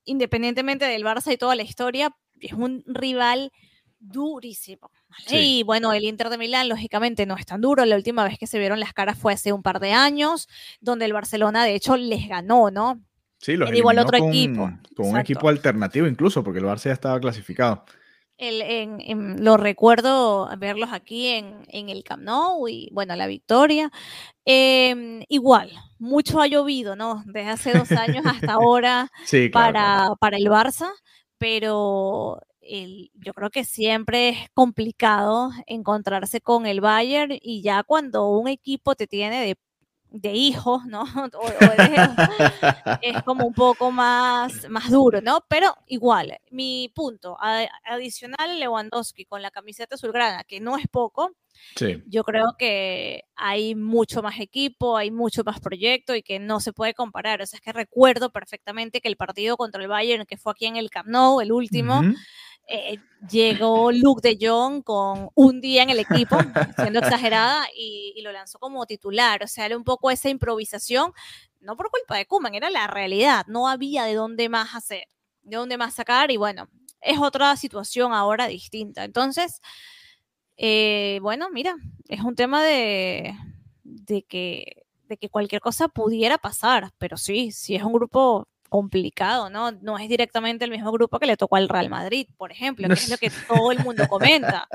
independientemente 0.06 0.86
del 0.86 1.04
Barça 1.04 1.32
y 1.32 1.36
toda 1.36 1.54
la 1.54 1.62
historia, 1.62 2.16
es 2.40 2.54
un 2.54 2.82
rival 2.86 3.52
durísimo. 3.98 4.90
Y 5.28 5.62
bueno, 5.62 5.92
el 5.92 6.04
Inter 6.04 6.30
de 6.30 6.38
Milán, 6.38 6.68
lógicamente, 6.68 7.26
no 7.26 7.36
es 7.36 7.46
tan 7.46 7.60
duro. 7.60 7.84
La 7.84 7.96
última 7.96 8.24
vez 8.24 8.38
que 8.38 8.46
se 8.46 8.58
vieron 8.58 8.80
las 8.80 8.92
caras 8.92 9.18
fue 9.18 9.32
hace 9.32 9.52
un 9.52 9.62
par 9.62 9.80
de 9.80 9.92
años, 9.92 10.48
donde 10.80 11.04
el 11.04 11.12
Barcelona, 11.12 11.64
de 11.64 11.74
hecho, 11.74 11.96
les 11.96 12.28
ganó, 12.28 12.70
¿no? 12.70 13.02
Sí, 13.38 13.56
los 13.56 13.72
igual 13.72 13.98
otro 13.98 14.16
equipo. 14.16 14.70
Con 14.94 15.08
un 15.10 15.18
equipo 15.18 15.48
alternativo 15.48 16.06
incluso, 16.06 16.42
porque 16.42 16.58
el 16.58 16.64
Barça 16.64 16.84
ya 16.84 16.92
estaba 16.92 17.20
clasificado. 17.20 17.84
El, 18.38 18.60
en, 18.60 19.42
lo 19.44 19.56
recuerdo 19.56 20.48
verlos 20.58 20.90
aquí 20.92 21.28
en, 21.28 21.64
en, 21.68 21.88
el 21.88 22.04
Camp 22.04 22.22
Nou 22.22 22.68
y 22.68 22.90
bueno, 22.92 23.16
la 23.16 23.26
victoria. 23.26 23.90
Em, 24.44 25.22
igual, 25.28 25.72
mucho 25.98 26.40
ha 26.40 26.46
llovido, 26.46 26.96
¿no? 26.96 27.22
Desde 27.26 27.48
hace 27.48 27.72
dos 27.72 27.90
años 27.92 28.26
hasta 28.26 28.52
ahora 28.52 29.10
para, 29.52 30.10
para 30.20 30.36
el 30.36 30.46
Barça, 30.46 30.90
pero 31.38 32.40
el, 32.60 33.10
yo 33.14 33.32
creo 33.32 33.50
que 33.50 33.64
siempre 33.64 34.30
es 34.30 34.38
complicado 34.54 35.50
encontrarse 35.66 36.40
con 36.40 36.66
el 36.66 36.80
Bayern 36.80 37.38
y 37.40 37.62
ya 37.62 37.82
cuando 37.84 38.28
un 38.28 38.48
equipo 38.48 38.94
te 38.94 39.06
tiene 39.06 39.44
de 39.44 39.56
de 40.20 40.32
hijos, 40.32 40.84
¿no? 40.86 41.04
es 43.02 43.22
como 43.22 43.46
un 43.46 43.54
poco 43.54 43.90
más, 43.90 44.68
más 44.68 44.90
duro, 44.90 45.20
¿no? 45.20 45.44
Pero 45.48 45.74
igual, 45.86 46.38
mi 46.50 46.90
punto, 46.94 47.36
adicional 47.84 48.58
Lewandowski 48.58 49.24
con 49.24 49.42
la 49.42 49.50
camiseta 49.50 49.94
azulgrana, 49.94 50.44
que 50.44 50.60
no 50.60 50.76
es 50.76 50.86
poco, 50.88 51.32
sí. 51.76 52.02
yo 52.06 52.24
creo 52.24 52.56
que 52.58 53.24
hay 53.34 53.74
mucho 53.74 54.22
más 54.22 54.40
equipo, 54.40 54.96
hay 54.96 55.10
mucho 55.10 55.42
más 55.44 55.60
proyecto 55.60 56.14
y 56.14 56.22
que 56.22 56.38
no 56.38 56.60
se 56.60 56.72
puede 56.72 56.94
comparar. 56.94 57.42
O 57.42 57.46
sea, 57.46 57.58
es 57.58 57.62
que 57.62 57.72
recuerdo 57.72 58.30
perfectamente 58.30 59.00
que 59.00 59.08
el 59.08 59.16
partido 59.16 59.56
contra 59.56 59.82
el 59.82 59.88
Bayern, 59.88 60.26
que 60.26 60.36
fue 60.36 60.52
aquí 60.52 60.66
en 60.66 60.76
el 60.76 60.90
Camp 60.90 61.08
Nou, 61.08 61.40
el 61.40 61.52
último, 61.52 62.02
eh, 62.68 62.98
llegó 63.30 63.92
Luke 63.92 64.28
de 64.28 64.36
Jong 64.40 64.82
con 64.82 65.30
un 65.34 65.60
día 65.60 65.84
en 65.84 65.90
el 65.90 66.00
equipo, 66.00 66.36
siendo 66.76 66.98
exagerada, 66.98 67.66
y, 67.76 68.20
lo 68.22 68.32
lanzó 68.32 68.58
como 68.58 68.86
titular. 68.86 69.42
O 69.44 69.46
sea, 69.46 69.66
era 69.66 69.76
un 69.76 69.84
poco 69.84 70.10
esa 70.10 70.28
improvisación, 70.28 71.12
no 71.60 71.76
por 71.76 71.90
culpa 71.90 72.16
de 72.16 72.26
Kuman, 72.26 72.54
era 72.54 72.70
la 72.70 72.86
realidad. 72.88 73.46
No 73.46 73.68
había 73.68 74.04
de 74.04 74.14
dónde 74.14 74.48
más 74.48 74.74
hacer, 74.74 75.04
de 75.42 75.56
dónde 75.56 75.78
más 75.78 75.94
sacar, 75.94 76.30
y 76.30 76.36
bueno, 76.36 76.68
es 77.00 77.18
otra 77.18 77.56
situación 77.56 78.12
ahora 78.12 78.48
distinta. 78.48 79.04
Entonces, 79.04 79.60
eh, 80.56 81.18
bueno, 81.22 81.50
mira, 81.50 81.76
es 82.08 82.20
un 82.22 82.34
tema 82.34 82.64
de, 82.64 83.34
de, 83.84 84.22
que, 84.24 84.86
de 85.08 85.16
que 85.18 85.28
cualquier 85.28 85.60
cosa 85.60 85.88
pudiera 85.88 86.38
pasar, 86.38 86.90
pero 86.98 87.16
sí, 87.16 87.52
sí 87.52 87.76
es 87.76 87.82
un 87.84 87.92
grupo 87.92 88.48
complicado, 88.68 89.50
¿no? 89.50 89.72
No 89.72 89.98
es 89.98 90.08
directamente 90.08 90.64
el 90.64 90.70
mismo 90.70 90.92
grupo 90.92 91.18
que 91.18 91.26
le 91.26 91.36
tocó 91.36 91.56
al 91.56 91.68
Real 91.68 91.88
Madrid, 91.88 92.28
por 92.36 92.52
ejemplo, 92.52 92.88
que 92.88 92.94
es 92.94 93.08
lo 93.08 93.18
que 93.18 93.30
todo 93.48 93.72
el 93.72 93.78
mundo 93.80 94.08
comenta. 94.08 94.68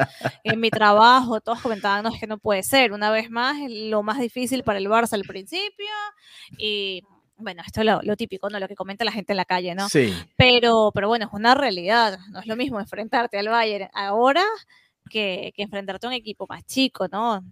En 0.43 0.59
mi 0.59 0.69
trabajo, 0.69 1.41
todos 1.41 1.61
comentaban, 1.61 2.03
no, 2.03 2.13
es 2.13 2.19
que 2.19 2.27
no 2.27 2.37
puede 2.37 2.63
ser. 2.63 2.91
Una 2.91 3.11
vez 3.11 3.29
más, 3.29 3.57
lo 3.69 4.03
más 4.03 4.19
difícil 4.19 4.63
para 4.63 4.79
el 4.79 4.87
Barça 4.87 5.13
al 5.13 5.23
principio 5.23 5.87
y 6.57 7.03
bueno, 7.37 7.63
esto 7.65 7.81
es 7.81 7.87
lo, 8.03 8.15
típico, 8.15 8.49
¿no? 8.49 8.59
Lo 8.59 8.67
que 8.67 8.75
comenta 8.75 9.03
la 9.03 9.11
gente 9.11 9.33
en 9.33 9.37
la 9.37 9.45
calle, 9.45 9.73
¿no? 9.73 9.89
Sí. 9.89 10.13
Pero, 10.37 10.91
pero 10.93 11.07
bueno, 11.07 11.25
es 11.25 11.33
una 11.33 11.55
realidad. 11.55 12.19
No 12.31 12.39
es 12.39 12.47
lo 12.47 12.55
mismo 12.55 12.79
enfrentarte 12.79 13.39
al 13.39 13.49
Bayern 13.49 13.89
ahora 13.93 14.43
que, 15.09 15.51
que 15.55 15.63
enfrentarte 15.63 16.05
a 16.05 16.09
un 16.09 16.13
equipo 16.13 16.45
más 16.47 16.65
chico, 16.65 17.07
¿no? 17.11 17.43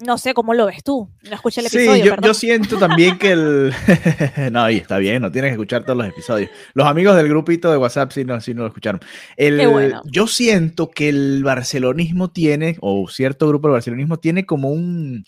No 0.00 0.16
sé 0.16 0.32
cómo 0.32 0.54
lo 0.54 0.66
ves 0.66 0.82
tú. 0.82 1.10
No 1.28 1.34
escuché 1.34 1.60
el 1.60 1.66
episodio. 1.66 2.14
Sí, 2.14 2.20
yo, 2.22 2.34
siento 2.34 2.78
también 2.78 3.18
que 3.18 3.32
el. 3.32 3.72
no, 4.52 4.62
ahí 4.62 4.78
está 4.78 4.96
bien, 4.98 5.20
no 5.20 5.30
tienes 5.30 5.50
que 5.50 5.52
escuchar 5.52 5.84
todos 5.84 5.98
los 5.98 6.06
episodios. 6.06 6.50
Los 6.72 6.86
amigos 6.86 7.16
del 7.16 7.28
grupito 7.28 7.70
de 7.70 7.76
WhatsApp 7.76 8.10
sí 8.12 8.24
no, 8.24 8.40
sí 8.40 8.54
no 8.54 8.62
lo 8.62 8.68
escucharon. 8.68 9.00
El, 9.36 9.94
Yo 10.06 10.26
siento 10.26 10.90
que 10.90 11.10
el 11.10 11.44
barcelonismo 11.44 12.30
tiene, 12.30 12.78
o 12.80 13.08
cierto 13.08 13.46
grupo 13.48 13.68
del 13.68 13.74
barcelonismo 13.74 14.18
tiene 14.18 14.46
como 14.46 14.70
un, 14.70 15.24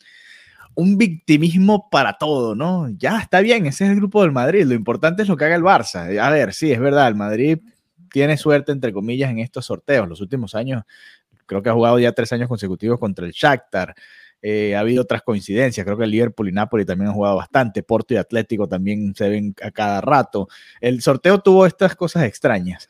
un 0.74 0.96
victimismo 0.96 1.90
para 1.90 2.16
todo, 2.16 2.54
¿no? 2.54 2.88
Ya 2.96 3.18
está 3.18 3.40
bien, 3.40 3.66
ese 3.66 3.84
es 3.84 3.90
el 3.90 3.96
grupo 3.96 4.22
del 4.22 4.32
Madrid. 4.32 4.64
Lo 4.64 4.74
importante 4.74 5.22
es 5.22 5.28
lo 5.28 5.36
que 5.36 5.44
haga 5.44 5.56
el 5.56 5.62
Barça. 5.62 6.18
A 6.18 6.30
ver, 6.30 6.54
sí, 6.54 6.72
es 6.72 6.80
verdad, 6.80 7.08
el 7.08 7.14
Madrid 7.14 7.58
tiene 8.10 8.36
suerte, 8.36 8.72
entre 8.72 8.92
comillas, 8.92 9.30
en 9.30 9.38
estos 9.38 9.66
sorteos. 9.66 10.08
Los 10.08 10.20
últimos 10.20 10.54
años, 10.54 10.82
creo 11.44 11.62
que 11.62 11.68
ha 11.68 11.74
jugado 11.74 11.98
ya 11.98 12.12
tres 12.12 12.32
años 12.32 12.48
consecutivos 12.48 12.98
contra 12.98 13.26
el 13.26 13.32
Shakhtar. 13.32 13.94
Eh, 14.44 14.74
ha 14.74 14.80
habido 14.80 15.02
otras 15.02 15.22
coincidencias, 15.22 15.84
creo 15.86 15.96
que 15.96 16.06
Liverpool 16.06 16.48
y 16.48 16.52
Napoli 16.52 16.84
también 16.84 17.08
han 17.08 17.14
jugado 17.14 17.36
bastante, 17.36 17.84
Porto 17.84 18.12
y 18.12 18.16
Atlético 18.16 18.66
también 18.66 19.14
se 19.14 19.28
ven 19.28 19.54
a 19.62 19.70
cada 19.70 20.00
rato. 20.00 20.48
El 20.80 21.00
sorteo 21.00 21.38
tuvo 21.40 21.64
estas 21.64 21.94
cosas 21.94 22.24
extrañas, 22.24 22.88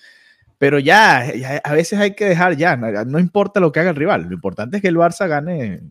pero 0.56 0.78
ya, 0.78 1.30
a 1.62 1.74
veces 1.74 1.98
hay 1.98 2.14
que 2.14 2.24
dejar 2.24 2.56
ya, 2.56 2.76
no, 2.76 3.18
importa 3.18 3.60
lo 3.60 3.70
que 3.70 3.80
haga 3.80 3.90
el 3.90 3.96
rival, 3.96 4.22
lo 4.28 4.34
importante 4.34 4.76
es 4.78 4.82
que 4.82 4.88
el 4.88 4.96
Barça 4.96 5.28
gane 5.28 5.82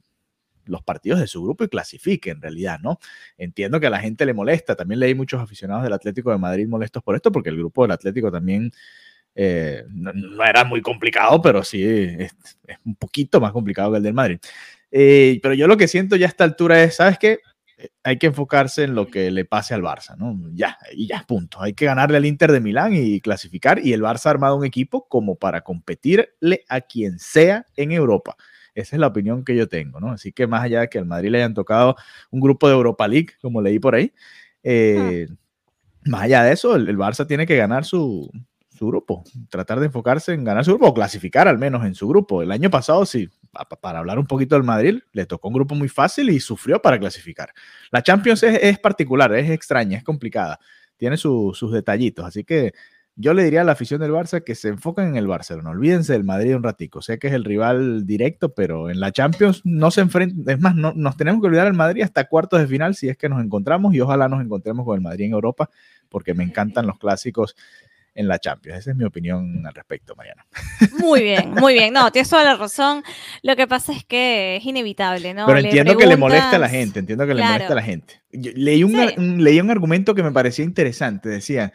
los 0.65 0.82
partidos 0.82 1.19
de 1.19 1.28
su 1.28 1.43
grupo 1.43 1.63
y 1.63 1.69
clasifique 1.69 2.32
en 2.32 2.41
realidad, 2.41 2.80
¿no? 2.82 3.00
Entiendo 3.38 3.80
que 3.80 3.88
a 3.88 3.89
la 3.91 4.00
gente 4.00 4.26
le 4.26 4.34
molesta, 4.34 4.76
también 4.76 5.00
leí 5.00 5.13
muchos 5.13 5.41
aficionados 5.41 5.84
del 5.84 5.93
Atlético 5.93 6.32
de 6.32 6.38
Madrid 6.38 6.67
molestos 6.67 7.04
por 7.04 7.15
esto, 7.15 7.32
porque 7.32 7.50
el 7.50 7.58
grupo 7.58 7.84
del 7.84 7.91
Atlético 7.91 8.32
también 8.32 8.71
eh, 9.36 9.84
no, 9.89 10.43
era 10.43 10.63
muy 10.63 10.82
complicado, 10.82 11.41
pero 11.41 11.63
sí 11.63 11.84
es, 11.84 12.36
un 12.86 12.95
poquito 12.95 13.39
más 13.39 13.52
complicado 13.52 13.91
que 13.91 13.97
el 13.97 14.04
del 14.04 14.13
Madrid. 14.13 14.39
Eh, 14.91 15.39
pero 15.41 15.54
yo 15.54 15.67
lo 15.67 15.77
que 15.77 15.88
siento 15.88 16.15
ya 16.15 16.25
a 16.27 16.30
esta 16.30 16.43
altura 16.43 16.84
es, 16.84 16.95
¿sabes 16.97 17.17
qué? 17.17 17.39
Eh, 17.77 17.89
hay 18.04 18.17
que 18.17 18.27
enfocarse 18.27 18.84
en 18.84 18.93
lo 18.93 19.08
que 19.08 19.32
le 19.32 19.45
pase 19.45 19.73
al 19.73 19.82
Barça, 19.82 20.17
¿no? 20.17 20.38
Ya, 20.54 20.77
y 20.93 21.08
ya, 21.08 21.23
punto. 21.27 21.62
Hay 21.62 21.73
que 21.73 21.86
ganarle 21.86 22.17
al 22.17 22.25
Inter 22.25 22.51
de 22.51 22.60
Milán 22.60 22.93
y 22.93 23.21
clasificar. 23.21 23.80
Y 23.84 23.93
el 23.93 24.01
Barça 24.01 24.27
ha 24.27 24.32
armado 24.32 24.56
un 24.56 24.65
equipo 24.65 25.08
como 25.08 25.36
para 25.36 25.62
competirle 25.62 26.65
a 26.67 26.82
quien 26.82 27.19
sea 27.19 27.65
en 27.75 27.91
Europa. 27.91 28.36
Esa 28.75 28.95
es 28.95 28.99
la 28.99 29.08
opinión 29.08 29.43
que 29.43 29.56
yo 29.56 29.67
tengo, 29.67 29.99
¿no? 29.99 30.12
Así 30.12 30.32
que 30.32 30.47
más 30.47 30.63
allá 30.63 30.82
de 30.82 30.89
que 30.89 30.97
al 30.99 31.06
Madrid 31.06 31.30
le 31.30 31.39
hayan 31.39 31.54
tocado 31.54 31.95
un 32.30 32.39
grupo 32.39 32.67
de 32.67 32.73
Europa 32.73 33.08
League, 33.08 33.30
como 33.41 33.62
leí 33.62 33.80
por 33.80 33.95
ahí, 33.95 34.13
eh, 34.63 35.27
más 36.06 36.23
allá 36.23 36.43
de 36.43 36.54
eso, 36.54 36.75
el, 36.75 36.88
el 36.88 36.97
Barça 36.97 37.27
tiene 37.27 37.45
que 37.45 37.58
ganar 37.58 37.84
su, 37.84 38.32
su 38.82 38.88
grupo, 38.88 39.23
tratar 39.49 39.80
de 39.80 39.88
enfocarse 39.88 40.34
en 40.34 40.43
ganar 40.43 40.65
su 40.65 40.71
grupo 40.71 40.88
o 40.88 40.93
clasificar 40.93 41.47
al 41.47 41.60
menos 41.60 41.86
en 41.86 41.93
su 41.93 42.08
grupo. 42.08 42.41
El 42.41 42.51
año 42.51 42.69
pasado 42.69 43.06
sí, 43.06 43.30
para 43.81 43.99
hablar 43.99 44.19
un 44.19 44.25
poquito 44.25 44.55
del 44.55 44.63
Madrid, 44.63 44.99
le 45.11 45.25
tocó 45.25 45.49
un 45.49 45.55
grupo 45.55 45.75
muy 45.75 45.89
fácil 45.89 46.29
y 46.29 46.39
sufrió 46.39 46.81
para 46.81 46.99
clasificar. 46.99 47.53
La 47.91 48.01
Champions 48.01 48.43
es, 48.43 48.79
particular, 48.79 49.33
es 49.35 49.49
extraña, 49.49 49.97
es 49.97 50.03
complicada, 50.03 50.59
tiene 50.97 51.17
sus 51.17 51.71
detallitos, 51.71 52.25
así 52.25 52.43
que 52.43 52.73
yo 53.15 53.33
le 53.33 53.43
diría 53.43 53.61
a 53.61 53.63
la 53.65 53.73
afición 53.73 53.99
del 53.99 54.11
Barça 54.11 54.43
que 54.43 54.55
se 54.55 54.69
enfoquen 54.69 55.09
en 55.09 55.15
el 55.17 55.27
Barcelona, 55.27 55.71
olvídense 55.71 56.13
del 56.13 56.23
Madrid 56.23 56.55
un 56.55 56.63
ratico, 56.63 57.01
sé 57.01 57.19
que 57.19 57.27
es 57.27 57.33
el 57.33 57.43
rival 57.43 58.05
directo, 58.05 58.53
pero 58.53 58.89
en 58.89 58.99
la 58.99 59.11
Champions 59.11 59.61
no 59.65 59.91
se 59.91 60.01
enfrentan, 60.01 60.43
es 60.47 60.61
más, 60.61 60.75
no, 60.75 60.93
nos 60.95 61.17
tenemos 61.17 61.41
que 61.41 61.47
olvidar 61.47 61.65
del 61.65 61.73
Madrid 61.73 62.03
hasta 62.03 62.27
cuartos 62.27 62.61
de 62.61 62.67
final 62.67 62.95
si 62.95 63.09
es 63.09 63.17
que 63.17 63.27
nos 63.27 63.43
encontramos 63.43 63.93
y 63.93 63.99
ojalá 63.99 64.29
nos 64.29 64.41
encontremos 64.41 64.85
con 64.85 64.95
el 64.95 65.01
Madrid 65.01 65.25
en 65.25 65.33
Europa, 65.33 65.69
porque 66.09 66.33
me 66.33 66.43
encantan 66.43 66.87
los 66.87 66.97
clásicos 66.97 67.55
en 68.13 68.28
la 68.28 68.39
Champions. 68.39 68.80
Esa 68.80 68.91
es 68.91 68.97
mi 68.97 69.04
opinión 69.04 69.65
al 69.65 69.74
respecto, 69.74 70.15
Mariana. 70.15 70.45
Muy 71.00 71.21
bien, 71.21 71.52
muy 71.60 71.74
bien. 71.74 71.93
No, 71.93 72.12
tienes 72.12 72.30
toda 72.30 72.43
la 72.43 72.56
razón. 72.56 73.04
Lo 73.41 73.56
que 73.56 73.67
pasa 73.67 73.93
es 73.93 74.04
que 74.04 74.58
es 74.58 74.65
inevitable, 74.65 75.34
¿no? 75.34 75.45
Pero 75.45 75.60
entiendo 75.60 75.97
que 75.97 76.06
le 76.06 76.17
molesta 76.17 76.56
a 76.56 76.60
la 76.60 76.69
gente, 76.69 77.00
entiendo 77.00 77.26
que 77.26 77.34
le 77.34 77.43
molesta 77.43 77.74
a 77.74 77.76
la 77.76 77.84
gente. 77.84 78.21
leí, 78.32 78.84
un, 78.84 79.43
leí 79.43 79.60
un 79.60 79.71
argumento 79.71 80.15
que 80.15 80.24
me 80.24 80.32
parecía 80.32 80.65
interesante. 80.65 81.30
Decía, 81.30 81.71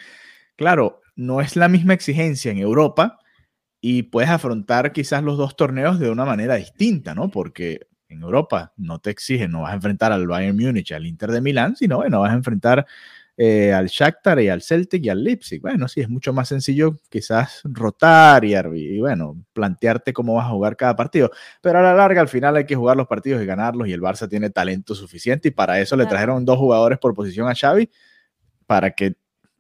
claro, 0.57 1.01
no 1.14 1.40
es 1.40 1.57
la 1.57 1.68
misma 1.68 1.94
exigencia 1.94 2.51
en 2.51 2.59
Europa 2.59 3.18
y 3.81 4.05
puedes 4.05 4.31
afrontar 4.31 4.92
quizás 4.92 5.22
los 5.22 5.38
dos 5.38 5.57
torneos 5.57 5.99
de 5.99 6.11
una 6.11 6.25
manera 6.25 6.57
distinta, 6.57 7.14
¿no? 7.14 7.31
Porque 7.31 7.87
en 8.09 8.22
Europa 8.22 8.72
no 8.77 8.99
te 8.99 9.11
exigen, 9.11 9.51
no 9.51 9.62
vas 9.62 9.72
a 9.72 9.77
enfrentar 9.77 10.12
al 10.12 10.27
Bayern 10.27 10.57
Múnich, 10.57 10.92
al 10.92 11.07
Inter 11.07 11.31
de 11.31 11.40
Milán, 11.40 11.77
sino, 11.77 11.96
bueno, 11.96 12.20
vas 12.20 12.33
a 12.33 12.37
enfrentar 12.37 12.87
eh, 13.37 13.72
al 13.72 13.87
Shakhtar 13.88 14.40
y 14.40 14.49
al 14.49 14.62
Celtic 14.62 15.05
y 15.05 15.09
al 15.09 15.22
Leipzig. 15.22 15.61
Bueno, 15.61 15.88
sí, 15.88 16.01
es 16.01 16.09
mucho 16.09 16.33
más 16.33 16.49
sencillo 16.49 16.96
quizás 17.11 17.61
rotar 17.64 18.44
y, 18.44 18.55
y, 18.55 18.99
bueno, 19.01 19.37
plantearte 19.53 20.12
cómo 20.12 20.35
vas 20.35 20.46
a 20.46 20.51
jugar 20.51 20.77
cada 20.77 20.96
partido, 20.96 21.31
pero 21.61 21.79
a 21.79 21.83
la 21.83 21.94
larga 21.94 22.20
al 22.20 22.29
final 22.29 22.57
hay 22.57 22.66
que 22.66 22.77
jugar 22.77 22.96
los 22.96 23.07
partidos 23.07 23.42
y 23.42 23.46
ganarlos 23.46 23.88
y 23.88 23.92
el 23.92 24.01
Barça 24.01 24.29
tiene 24.29 24.51
talento 24.51 24.94
suficiente 24.94 25.49
y 25.49 25.51
para 25.51 25.81
eso 25.81 25.96
le 25.96 26.07
trajeron 26.07 26.44
dos 26.44 26.59
jugadores 26.59 26.99
por 26.99 27.14
posición 27.14 27.49
a 27.49 27.55
Xavi 27.55 27.90
para 28.66 28.92
que 28.92 29.16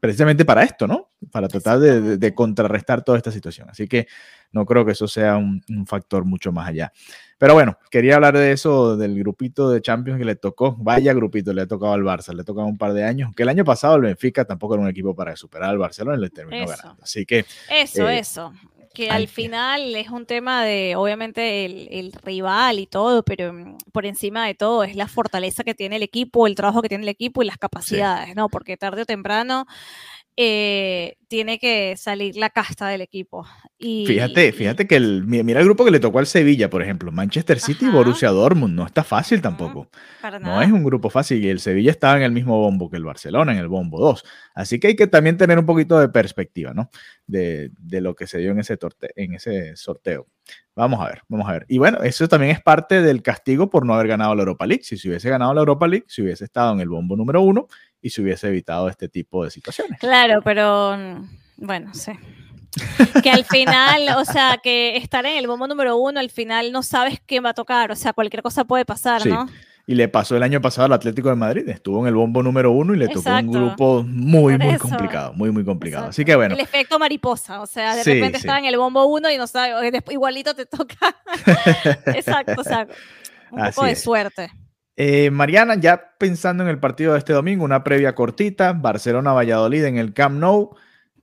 precisamente 0.06 0.44
para 0.44 0.62
esto, 0.62 0.86
¿no? 0.86 1.10
Para 1.32 1.48
tratar 1.48 1.80
de, 1.80 2.34
contrarrestar 2.34 3.02
toda 3.02 3.18
esta 3.18 3.32
situación. 3.32 3.68
Así 3.68 3.88
que 3.88 4.06
no 4.52 4.64
creo 4.64 4.84
que 4.84 4.92
eso 4.92 5.08
sea 5.08 5.36
un, 5.36 5.62
factor 5.84 6.24
mucho 6.24 6.52
más 6.52 6.68
allá. 6.68 6.92
Pero 7.38 7.54
bueno, 7.54 7.76
quería 7.90 8.14
hablar 8.14 8.38
de 8.38 8.52
eso, 8.52 8.96
del 8.96 9.18
grupito 9.18 9.68
de 9.68 9.82
Champions 9.82 10.18
que 10.18 10.24
le 10.24 10.36
tocó. 10.36 10.76
Vaya 10.78 11.12
grupito, 11.12 11.52
le 11.52 11.62
ha 11.62 11.66
tocado 11.66 11.92
al 11.92 12.02
Barça, 12.02 12.32
le 12.32 12.42
ha 12.42 12.44
tocado 12.44 12.68
un 12.68 12.78
par 12.78 12.92
de 12.92 13.04
años. 13.04 13.32
Que 13.34 13.42
el 13.42 13.48
año 13.48 13.64
pasado 13.64 13.96
el 13.96 14.02
Benfica 14.02 14.44
tampoco 14.44 14.74
era 14.74 14.84
un 14.84 14.88
equipo 14.88 15.14
para 15.14 15.34
superar 15.34 15.70
al 15.70 15.78
Barcelona 15.78 16.16
y 16.16 16.20
le 16.20 16.30
terminó 16.30 16.66
ganando. 16.66 17.02
Así 17.02 17.26
que. 17.26 17.44
Eso, 17.68 18.08
eh, 18.08 18.20
eso 18.20 18.52
que 18.96 19.10
al 19.10 19.28
final 19.28 19.94
es 19.94 20.08
un 20.08 20.24
tema 20.24 20.64
de, 20.64 20.96
obviamente, 20.96 21.66
el, 21.66 22.12
rival 22.24 22.78
y 22.78 22.86
todo, 22.86 23.22
pero 23.22 23.52
mm, 23.52 23.76
por 23.92 24.06
encima 24.06 24.46
de 24.46 24.54
todo 24.54 24.84
es 24.84 24.96
la 24.96 25.06
fortaleza 25.06 25.64
que 25.64 25.74
tiene 25.74 25.96
el 25.96 26.02
equipo, 26.02 26.46
el 26.46 26.54
trabajo 26.54 26.80
que 26.80 26.88
tiene 26.88 27.04
el 27.04 27.10
equipo 27.10 27.42
y 27.42 27.46
las 27.46 27.58
capacidades, 27.58 28.34
¿no? 28.34 28.48
Porque 28.48 28.78
tarde 28.78 29.02
o 29.02 29.04
temprano 29.04 29.66
eh, 30.38 31.16
tiene 31.28 31.58
que 31.58 31.96
salir 31.96 32.36
la 32.36 32.50
casta 32.50 32.88
del 32.88 33.00
equipo. 33.00 33.46
Y, 33.78 34.06
fíjate, 34.06 34.52
fíjate 34.52 34.86
que 34.86 34.96
el, 34.96 35.24
mira 35.26 35.60
el 35.60 35.66
grupo 35.66 35.84
que 35.84 35.90
le 35.90 35.98
tocó 35.98 36.18
al 36.18 36.26
Sevilla, 36.26 36.68
por 36.70 36.82
ejemplo, 36.82 37.10
Manchester 37.10 37.58
City 37.58 37.86
y 37.86 37.88
Borussia 37.88 38.28
Dortmund, 38.30 38.74
no 38.74 38.86
está 38.86 39.02
fácil 39.02 39.40
tampoco. 39.42 39.88
no 40.40 40.60
es 40.60 40.70
un 40.70 40.84
grupo 40.84 41.10
fácil 41.10 41.42
y 41.42 41.48
el 41.48 41.60
Sevilla 41.60 41.90
estaba 41.90 42.16
en 42.16 42.22
el 42.22 42.32
mismo 42.32 42.58
bombo 42.58 42.90
que 42.90 42.96
el 42.96 43.04
Barcelona, 43.04 43.52
en 43.52 43.58
el 43.58 43.68
bombo 43.68 43.98
2. 43.98 44.24
Así 44.54 44.78
que 44.78 44.88
hay 44.88 44.96
que 44.96 45.06
también 45.06 45.36
tener 45.36 45.58
un 45.58 45.66
poquito 45.66 45.98
de 45.98 46.08
perspectiva, 46.08 46.74
¿no? 46.74 46.90
De, 47.26 47.70
de 47.78 48.00
lo 48.00 48.14
que 48.14 48.28
se 48.28 48.38
dio 48.38 48.52
en 48.52 48.60
ese, 48.60 48.78
en 49.16 49.34
ese 49.34 49.74
sorteo. 49.74 50.28
Vamos 50.76 51.00
a 51.00 51.08
ver, 51.08 51.22
vamos 51.28 51.48
a 51.48 51.52
ver. 51.52 51.66
Y 51.68 51.78
bueno, 51.78 52.02
eso 52.02 52.28
también 52.28 52.52
es 52.52 52.62
parte 52.62 53.02
del 53.02 53.22
castigo 53.22 53.68
por 53.68 53.84
no 53.84 53.94
haber 53.94 54.06
ganado 54.06 54.34
la 54.34 54.42
Europa 54.42 54.66
League. 54.66 54.84
Si 54.84 54.96
se 54.96 55.08
hubiese 55.08 55.28
ganado 55.28 55.52
la 55.54 55.60
Europa 55.60 55.88
League, 55.88 56.04
si 56.06 56.22
hubiese 56.22 56.44
estado 56.44 56.72
en 56.74 56.80
el 56.80 56.88
bombo 56.88 57.16
número 57.16 57.42
uno 57.42 57.66
y 58.00 58.10
se 58.10 58.22
hubiese 58.22 58.48
evitado 58.48 58.88
este 58.88 59.08
tipo 59.08 59.44
de 59.44 59.50
situaciones. 59.50 59.98
Claro, 59.98 60.40
pero 60.44 60.96
bueno, 61.56 61.92
sí. 61.94 62.12
que 63.22 63.30
al 63.30 63.44
final, 63.44 64.08
o 64.16 64.24
sea, 64.24 64.60
que 64.62 64.96
estar 64.96 65.24
en 65.26 65.38
el 65.38 65.46
bombo 65.46 65.66
número 65.66 65.96
uno, 65.96 66.20
al 66.20 66.30
final 66.30 66.72
no 66.72 66.82
sabes 66.82 67.20
qué 67.26 67.40
va 67.40 67.50
a 67.50 67.54
tocar, 67.54 67.90
o 67.90 67.96
sea, 67.96 68.12
cualquier 68.12 68.42
cosa 68.42 68.64
puede 68.64 68.84
pasar, 68.84 69.26
¿no? 69.26 69.48
Y 69.88 69.94
le 69.94 70.08
pasó 70.08 70.36
el 70.36 70.42
año 70.42 70.60
pasado 70.60 70.86
al 70.86 70.92
Atlético 70.94 71.28
de 71.28 71.36
Madrid. 71.36 71.68
Estuvo 71.68 72.00
en 72.00 72.08
el 72.08 72.14
bombo 72.14 72.42
número 72.42 72.72
uno 72.72 72.92
y 72.92 72.98
le 72.98 73.06
tocó 73.06 73.30
un 73.30 73.52
grupo 73.52 74.02
muy, 74.02 74.58
muy 74.58 74.76
complicado. 74.78 75.32
Muy, 75.32 75.52
muy 75.52 75.64
complicado. 75.64 76.08
Así 76.08 76.24
que 76.24 76.34
bueno. 76.34 76.56
El 76.56 76.60
efecto 76.60 76.98
mariposa. 76.98 77.60
O 77.60 77.66
sea, 77.66 77.94
de 77.94 78.02
repente 78.02 78.38
estaba 78.38 78.58
en 78.58 78.64
el 78.64 78.76
bombo 78.76 79.06
uno 79.06 79.30
y 79.30 79.38
no 79.38 79.46
sabe, 79.46 80.02
igualito 80.10 80.56
te 80.56 80.66
toca. 80.66 81.14
Exacto, 82.06 82.54
o 82.58 82.64
sea, 82.64 82.88
un 83.52 83.64
poco 83.64 83.84
de 83.84 83.94
suerte. 83.94 84.50
Eh, 84.96 85.30
Mariana, 85.30 85.76
ya 85.76 86.14
pensando 86.18 86.64
en 86.64 86.70
el 86.70 86.80
partido 86.80 87.12
de 87.12 87.18
este 87.18 87.32
domingo, 87.32 87.64
una 87.64 87.84
previa 87.84 88.14
cortita, 88.16 88.72
Barcelona-Valladolid 88.72 89.84
en 89.84 89.98
el 89.98 90.12
Camp 90.14 90.36
Nou. 90.40 90.74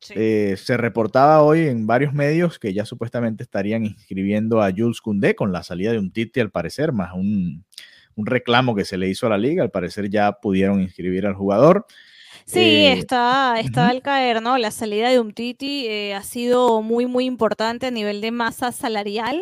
Eh, 0.09 0.55
se 0.57 0.77
reportaba 0.77 1.41
hoy 1.41 1.67
en 1.67 1.87
varios 1.87 2.13
medios 2.13 2.59
que 2.59 2.73
ya 2.73 2.85
supuestamente 2.85 3.43
estarían 3.43 3.85
inscribiendo 3.85 4.61
a 4.61 4.69
Jules 4.69 5.01
Koundé 5.01 5.33
con 5.33 5.51
la 5.51 5.63
salida 5.63 5.91
de 5.91 5.99
un 5.99 6.11
Titi 6.11 6.39
al 6.39 6.51
parecer, 6.51 6.91
más 6.91 7.13
un, 7.13 7.65
un 8.15 8.25
reclamo 8.25 8.75
que 8.75 8.85
se 8.85 8.97
le 8.97 9.09
hizo 9.09 9.27
a 9.27 9.29
la 9.29 9.37
liga. 9.37 9.63
Al 9.63 9.71
parecer 9.71 10.09
ya 10.09 10.33
pudieron 10.33 10.81
inscribir 10.81 11.25
al 11.25 11.33
jugador. 11.33 11.85
Sí, 12.45 12.59
eh, 12.59 12.93
está, 12.93 13.59
está 13.59 13.87
al 13.87 14.01
caer, 14.01 14.41
¿no? 14.41 14.57
La 14.57 14.71
salida 14.71 15.09
de 15.09 15.19
Umtiti 15.19 15.87
eh, 15.87 16.13
ha 16.13 16.23
sido 16.23 16.81
muy, 16.81 17.05
muy 17.05 17.25
importante 17.25 17.87
a 17.87 17.91
nivel 17.91 18.21
de 18.21 18.31
masa 18.31 18.71
salarial 18.71 19.41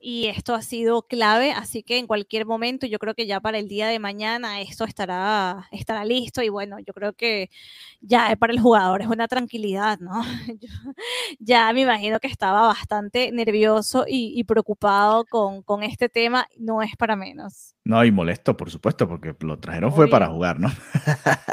y 0.00 0.26
esto 0.26 0.54
ha 0.54 0.62
sido 0.62 1.02
clave, 1.02 1.52
así 1.52 1.82
que 1.82 1.98
en 1.98 2.06
cualquier 2.06 2.46
momento 2.46 2.86
yo 2.86 2.98
creo 2.98 3.14
que 3.14 3.26
ya 3.26 3.40
para 3.40 3.58
el 3.58 3.68
día 3.68 3.86
de 3.86 3.98
mañana 3.98 4.60
esto 4.60 4.84
estará, 4.84 5.68
estará 5.70 6.04
listo 6.04 6.42
y 6.42 6.48
bueno, 6.48 6.78
yo 6.80 6.92
creo 6.92 7.12
que 7.12 7.50
ya 8.00 8.34
para 8.36 8.52
el 8.52 8.60
jugador 8.60 9.02
es 9.02 9.08
una 9.08 9.28
tranquilidad, 9.28 9.98
¿no? 10.00 10.12
ya 11.38 11.72
me 11.72 11.82
imagino 11.82 12.20
que 12.20 12.28
estaba 12.28 12.66
bastante 12.66 13.30
nervioso 13.32 14.04
y, 14.06 14.42
preocupado 14.44 15.24
con, 15.24 15.62
con 15.62 15.82
este 15.82 16.08
tema, 16.08 16.46
no 16.58 16.82
es 16.82 16.96
para 16.96 17.16
menos. 17.16 17.74
No, 17.84 18.04
y 18.04 18.10
molesto, 18.10 18.56
por 18.56 18.70
supuesto, 18.70 19.08
porque 19.08 19.34
lo 19.40 19.58
trajeron 19.58 19.92
fue 19.92 20.08
para 20.08 20.28
jugar, 20.28 20.58
¿no? 20.58 20.68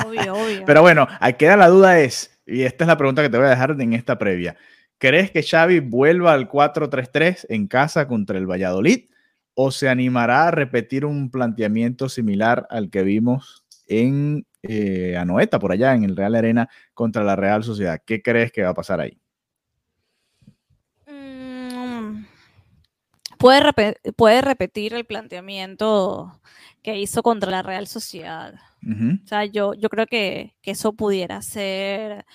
obvio, 0.05 0.33
obvio. 0.33 0.65
Pero 0.71 0.83
bueno, 0.83 1.05
ahí 1.19 1.33
queda 1.33 1.57
la 1.57 1.67
duda 1.67 1.99
es, 1.99 2.39
y 2.45 2.61
esta 2.61 2.85
es 2.85 2.87
la 2.87 2.95
pregunta 2.95 3.21
que 3.21 3.29
te 3.29 3.35
voy 3.35 3.47
a 3.47 3.49
dejar 3.49 3.75
en 3.77 3.91
esta 3.91 4.17
previa. 4.17 4.55
¿Crees 4.99 5.29
que 5.29 5.43
Xavi 5.43 5.81
vuelva 5.81 6.31
al 6.31 6.47
4-3-3 6.47 7.45
en 7.49 7.67
casa 7.67 8.07
contra 8.07 8.37
el 8.37 8.49
Valladolid 8.49 9.09
o 9.53 9.71
se 9.71 9.89
animará 9.89 10.47
a 10.47 10.51
repetir 10.51 11.03
un 11.03 11.29
planteamiento 11.29 12.07
similar 12.07 12.67
al 12.69 12.89
que 12.89 13.03
vimos 13.03 13.65
en 13.85 14.47
eh, 14.63 15.17
Anoeta, 15.17 15.59
por 15.59 15.73
allá 15.73 15.93
en 15.93 16.05
el 16.05 16.15
Real 16.15 16.35
Arena 16.35 16.69
contra 16.93 17.25
la 17.25 17.35
Real 17.35 17.65
Sociedad? 17.65 18.01
¿Qué 18.05 18.21
crees 18.21 18.53
que 18.53 18.63
va 18.63 18.69
a 18.69 18.73
pasar 18.73 19.01
ahí? 19.01 19.19
puede, 23.37 24.41
repetir 24.41 24.93
el 24.93 25.03
planteamiento 25.03 26.39
que 26.81 26.97
hizo 26.97 27.23
contra 27.23 27.51
la 27.51 27.61
Real 27.61 27.87
Sociedad. 27.87 28.53
O 28.83 29.27
sea, 29.27 29.45
yo, 29.45 29.73
yo 29.73 29.89
creo 29.89 30.07
que, 30.07 30.55
eso 30.63 30.93
pudiera 30.93 31.41
ser 31.41 32.25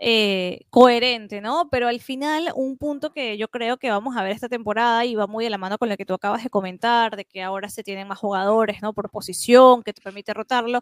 eh, 0.00 0.66
coherente, 0.70 1.40
¿no? 1.40 1.68
Pero 1.70 1.88
al 1.88 2.00
final, 2.00 2.50
un 2.54 2.76
punto 2.76 3.12
que 3.12 3.36
yo 3.36 3.48
creo 3.48 3.76
que 3.76 3.90
vamos 3.90 4.16
a 4.16 4.22
ver 4.22 4.32
esta 4.32 4.48
temporada 4.48 5.04
y 5.04 5.14
va 5.14 5.26
muy 5.26 5.44
de 5.44 5.50
la 5.50 5.58
mano 5.58 5.78
con 5.78 5.88
lo 5.88 5.96
que 5.96 6.06
tú 6.06 6.14
acabas 6.14 6.42
de 6.42 6.50
comentar, 6.50 7.16
de 7.16 7.24
que 7.24 7.42
ahora 7.42 7.68
se 7.68 7.84
tienen 7.84 8.08
más 8.08 8.18
jugadores, 8.18 8.82
¿no? 8.82 8.92
Por 8.92 9.10
posición, 9.10 9.82
que 9.82 9.92
te 9.92 10.02
permite 10.02 10.34
rotarlo, 10.34 10.80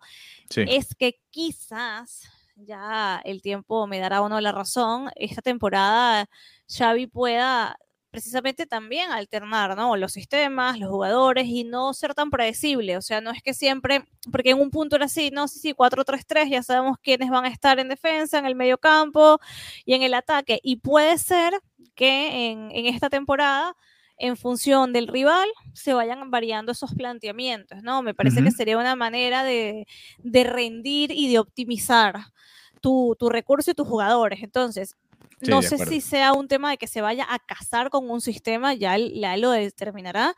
es 0.54 0.94
que 0.94 1.20
quizás 1.30 2.28
ya 2.56 3.20
el 3.24 3.42
tiempo 3.42 3.86
me 3.86 4.00
dará 4.00 4.22
uno 4.22 4.40
la 4.40 4.52
razón, 4.52 5.10
esta 5.16 5.42
temporada 5.42 6.28
Xavi 6.68 7.06
pueda 7.06 7.78
precisamente 8.10 8.66
también 8.66 9.10
alternar, 9.10 9.76
¿no? 9.76 9.96
Los 9.96 10.12
sistemas, 10.12 10.78
los 10.78 10.90
jugadores 10.90 11.46
y 11.46 11.64
no 11.64 11.92
ser 11.94 12.14
tan 12.14 12.30
predecible. 12.30 12.96
O 12.96 13.02
sea, 13.02 13.20
no 13.20 13.30
es 13.30 13.42
que 13.42 13.54
siempre, 13.54 14.04
porque 14.32 14.50
en 14.50 14.60
un 14.60 14.70
punto 14.70 14.96
era 14.96 15.06
así, 15.06 15.30
no, 15.30 15.48
sí, 15.48 15.58
sí, 15.58 15.74
4-3-3, 15.74 16.48
ya 16.50 16.62
sabemos 16.62 16.96
quiénes 17.02 17.30
van 17.30 17.44
a 17.44 17.48
estar 17.48 17.78
en 17.78 17.88
defensa, 17.88 18.38
en 18.38 18.46
el 18.46 18.54
medio 18.54 18.78
campo 18.78 19.38
y 19.84 19.94
en 19.94 20.02
el 20.02 20.14
ataque. 20.14 20.60
Y 20.62 20.76
puede 20.76 21.18
ser 21.18 21.54
que 21.94 22.50
en, 22.50 22.70
esta 22.86 23.10
temporada 23.10 23.74
en 24.16 24.36
función 24.36 24.92
del 24.92 25.06
rival 25.06 25.48
se 25.74 25.94
vayan 25.94 26.30
variando 26.30 26.72
esos 26.72 26.94
planteamientos, 26.94 27.82
¿no? 27.82 28.02
Me 28.02 28.14
parece 28.14 28.42
que 28.42 28.50
sería 28.50 28.78
una 28.78 28.96
manera 28.96 29.44
de, 29.44 29.86
rendir 30.24 31.12
y 31.12 31.30
de 31.30 31.38
optimizar 31.38 32.16
tu, 32.80 33.16
tu 33.18 33.28
recurso 33.28 33.70
y 33.70 33.74
tus 33.74 33.86
jugadores. 33.86 34.42
Entonces, 34.42 34.96
no 35.46 35.62
sé 35.62 35.78
si 35.78 36.00
sea 36.00 36.32
un 36.32 36.48
tema 36.48 36.70
de 36.70 36.78
que 36.78 36.86
se 36.86 37.00
vaya 37.00 37.26
a 37.28 37.38
casar 37.38 37.90
con 37.90 38.10
un 38.10 38.20
sistema, 38.20 38.74
ya 38.74 38.96
él, 38.96 39.20
lo 39.38 39.50
determinará, 39.50 40.34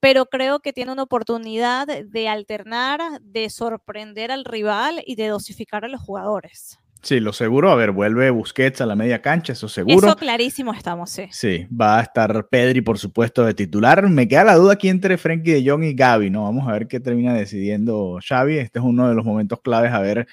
pero 0.00 0.26
creo 0.26 0.60
que 0.60 0.72
tiene 0.72 0.92
una 0.92 1.02
oportunidad 1.02 1.86
de 1.86 2.28
alternar, 2.28 3.00
de 3.22 3.50
sorprender 3.50 4.30
al 4.30 4.44
rival 4.44 5.02
y 5.06 5.16
de 5.16 5.28
dosificar 5.28 5.84
a 5.84 5.88
los 5.88 6.00
jugadores. 6.00 6.78
Sí, 7.04 7.20
lo 7.20 7.34
seguro. 7.34 7.70
A 7.70 7.74
ver, 7.74 7.90
vuelve 7.90 8.30
Busquets 8.30 8.80
a 8.80 8.86
la 8.86 8.96
media 8.96 9.20
cancha, 9.20 9.52
eso 9.52 9.68
seguro. 9.68 10.06
Eso 10.06 10.16
clarísimo 10.16 10.72
estamos, 10.72 11.10
sí. 11.10 11.26
Sí, 11.30 11.66
va 11.70 11.98
a 11.98 12.02
estar 12.02 12.48
Pedri, 12.48 12.80
por 12.80 12.98
supuesto, 12.98 13.44
de 13.44 13.52
titular. 13.52 14.08
Me 14.08 14.26
queda 14.26 14.44
la 14.44 14.54
duda 14.54 14.72
aquí 14.72 14.88
entre 14.88 15.18
Frenkie 15.18 15.52
de 15.52 15.70
Jong 15.70 15.84
y 15.84 15.94
Gaby, 15.94 16.30
¿no? 16.30 16.44
Vamos 16.44 16.66
a 16.66 16.72
ver 16.72 16.88
qué 16.88 17.00
termina 17.00 17.34
decidiendo 17.34 18.18
Xavi. 18.26 18.56
Este 18.56 18.78
es 18.78 18.84
uno 18.84 19.06
de 19.06 19.14
los 19.14 19.24
momentos 19.26 19.60
claves 19.60 19.92
a 19.92 20.00
ver 20.00 20.26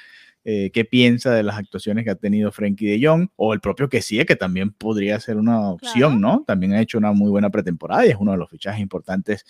eh, 0.44 0.72
qué 0.74 0.86
piensa 0.86 1.32
de 1.32 1.44
las 1.44 1.58
actuaciones 1.58 2.04
que 2.04 2.12
ha 2.12 2.16
tenido 2.16 2.52
Frenkie 2.52 2.88
de 2.88 3.08
Jong 3.08 3.30
o 3.36 3.54
el 3.54 3.60
propio 3.60 3.90
que 3.90 4.02
sí, 4.02 4.24
que 4.26 4.36
también 4.36 4.72
podría 4.72 5.20
ser 5.20 5.38
una 5.38 5.70
opción, 5.70 6.20
¿no? 6.20 6.44
También 6.48 6.74
ha 6.74 6.82
hecho 6.82 6.98
una 6.98 7.12
muy 7.12 7.30
buena 7.30 7.50
pretemporada 7.50 8.06
y 8.06 8.10
es 8.10 8.18
uno 8.20 8.32
de 8.32 8.38
los 8.38 8.50
fichajes 8.50 8.82
importantes 8.82 9.46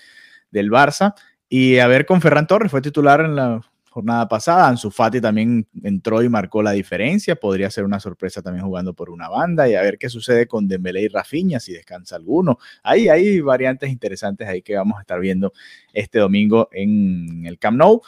del 0.51 0.69
Barça. 0.69 1.13
Y 1.47 1.79
a 1.79 1.87
ver 1.87 2.05
con 2.05 2.21
Ferran 2.21 2.47
Torres, 2.47 2.71
fue 2.71 2.81
titular 2.81 3.21
en 3.21 3.35
la 3.35 3.61
jornada 3.89 4.27
pasada. 4.27 4.69
Ansu 4.69 4.89
Fati 4.89 5.19
también 5.19 5.67
entró 5.83 6.23
y 6.23 6.29
marcó 6.29 6.63
la 6.63 6.71
diferencia. 6.71 7.35
Podría 7.35 7.69
ser 7.69 7.83
una 7.83 7.99
sorpresa 7.99 8.41
también 8.41 8.65
jugando 8.65 8.93
por 8.93 9.09
una 9.09 9.27
banda. 9.27 9.67
Y 9.69 9.75
a 9.75 9.81
ver 9.81 9.97
qué 9.97 10.09
sucede 10.09 10.47
con 10.47 10.67
Dembélé 10.67 11.03
y 11.03 11.07
Rafinha, 11.09 11.59
si 11.59 11.73
descansa 11.73 12.15
alguno. 12.15 12.57
Ahí 12.83 13.09
hay 13.09 13.41
variantes 13.41 13.89
interesantes 13.89 14.47
ahí 14.47 14.61
que 14.61 14.75
vamos 14.75 14.97
a 14.97 15.01
estar 15.01 15.19
viendo 15.19 15.51
este 15.93 16.19
domingo 16.19 16.69
en 16.71 17.45
el 17.45 17.59
Camp 17.59 17.77
Nou. 17.77 18.01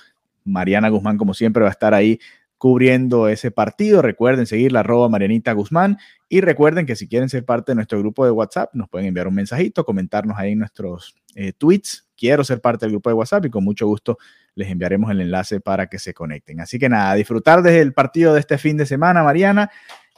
Mariana 0.45 0.89
Guzmán, 0.89 1.17
como 1.17 1.33
siempre, 1.33 1.63
va 1.63 1.69
a 1.69 1.71
estar 1.71 1.93
ahí 1.93 2.19
cubriendo 2.63 3.27
ese 3.27 3.51
partido. 3.51 4.01
Recuerden 4.01 4.45
seguir 4.45 4.71
la 4.71 4.79
arroba 4.79 5.09
Marianita 5.09 5.51
Guzmán 5.51 5.97
y 6.29 6.39
recuerden 6.39 6.85
que 6.85 6.95
si 6.95 7.09
quieren 7.09 7.27
ser 7.27 7.43
parte 7.43 7.73
de 7.73 7.75
nuestro 7.75 7.99
grupo 7.99 8.23
de 8.23 8.31
WhatsApp, 8.31 8.73
nos 8.73 8.87
pueden 8.87 9.07
enviar 9.07 9.27
un 9.27 9.35
mensajito, 9.35 9.83
comentarnos 9.83 10.37
ahí 10.37 10.53
en 10.53 10.59
nuestros 10.59 11.13
eh, 11.35 11.51
tweets. 11.51 12.07
Quiero 12.15 12.45
ser 12.45 12.61
parte 12.61 12.85
del 12.85 12.91
grupo 12.93 13.09
de 13.09 13.15
WhatsApp 13.15 13.43
y 13.43 13.49
con 13.49 13.65
mucho 13.65 13.85
gusto 13.85 14.17
les 14.55 14.71
enviaremos 14.71 15.11
el 15.11 15.19
enlace 15.19 15.59
para 15.59 15.87
que 15.87 15.99
se 15.99 16.13
conecten. 16.13 16.61
Así 16.61 16.79
que 16.79 16.87
nada, 16.87 17.15
disfrutar 17.15 17.63
desde 17.63 17.81
el 17.81 17.91
partido 17.91 18.33
de 18.33 18.39
este 18.39 18.57
fin 18.57 18.77
de 18.77 18.85
semana, 18.85 19.23
Mariana. 19.23 19.69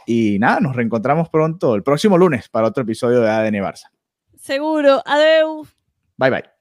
Y 0.05 0.37
nada, 0.37 0.59
nos 0.59 0.75
reencontramos 0.75 1.29
pronto 1.29 1.73
el 1.73 1.81
próximo 1.81 2.15
lunes 2.15 2.47
para 2.47 2.67
otro 2.67 2.83
episodio 2.83 3.21
de 3.21 3.29
ADN 3.31 3.55
Barça. 3.55 3.89
Seguro. 4.37 5.01
Adiós. 5.03 5.75
Bye 6.15 6.29
bye. 6.29 6.54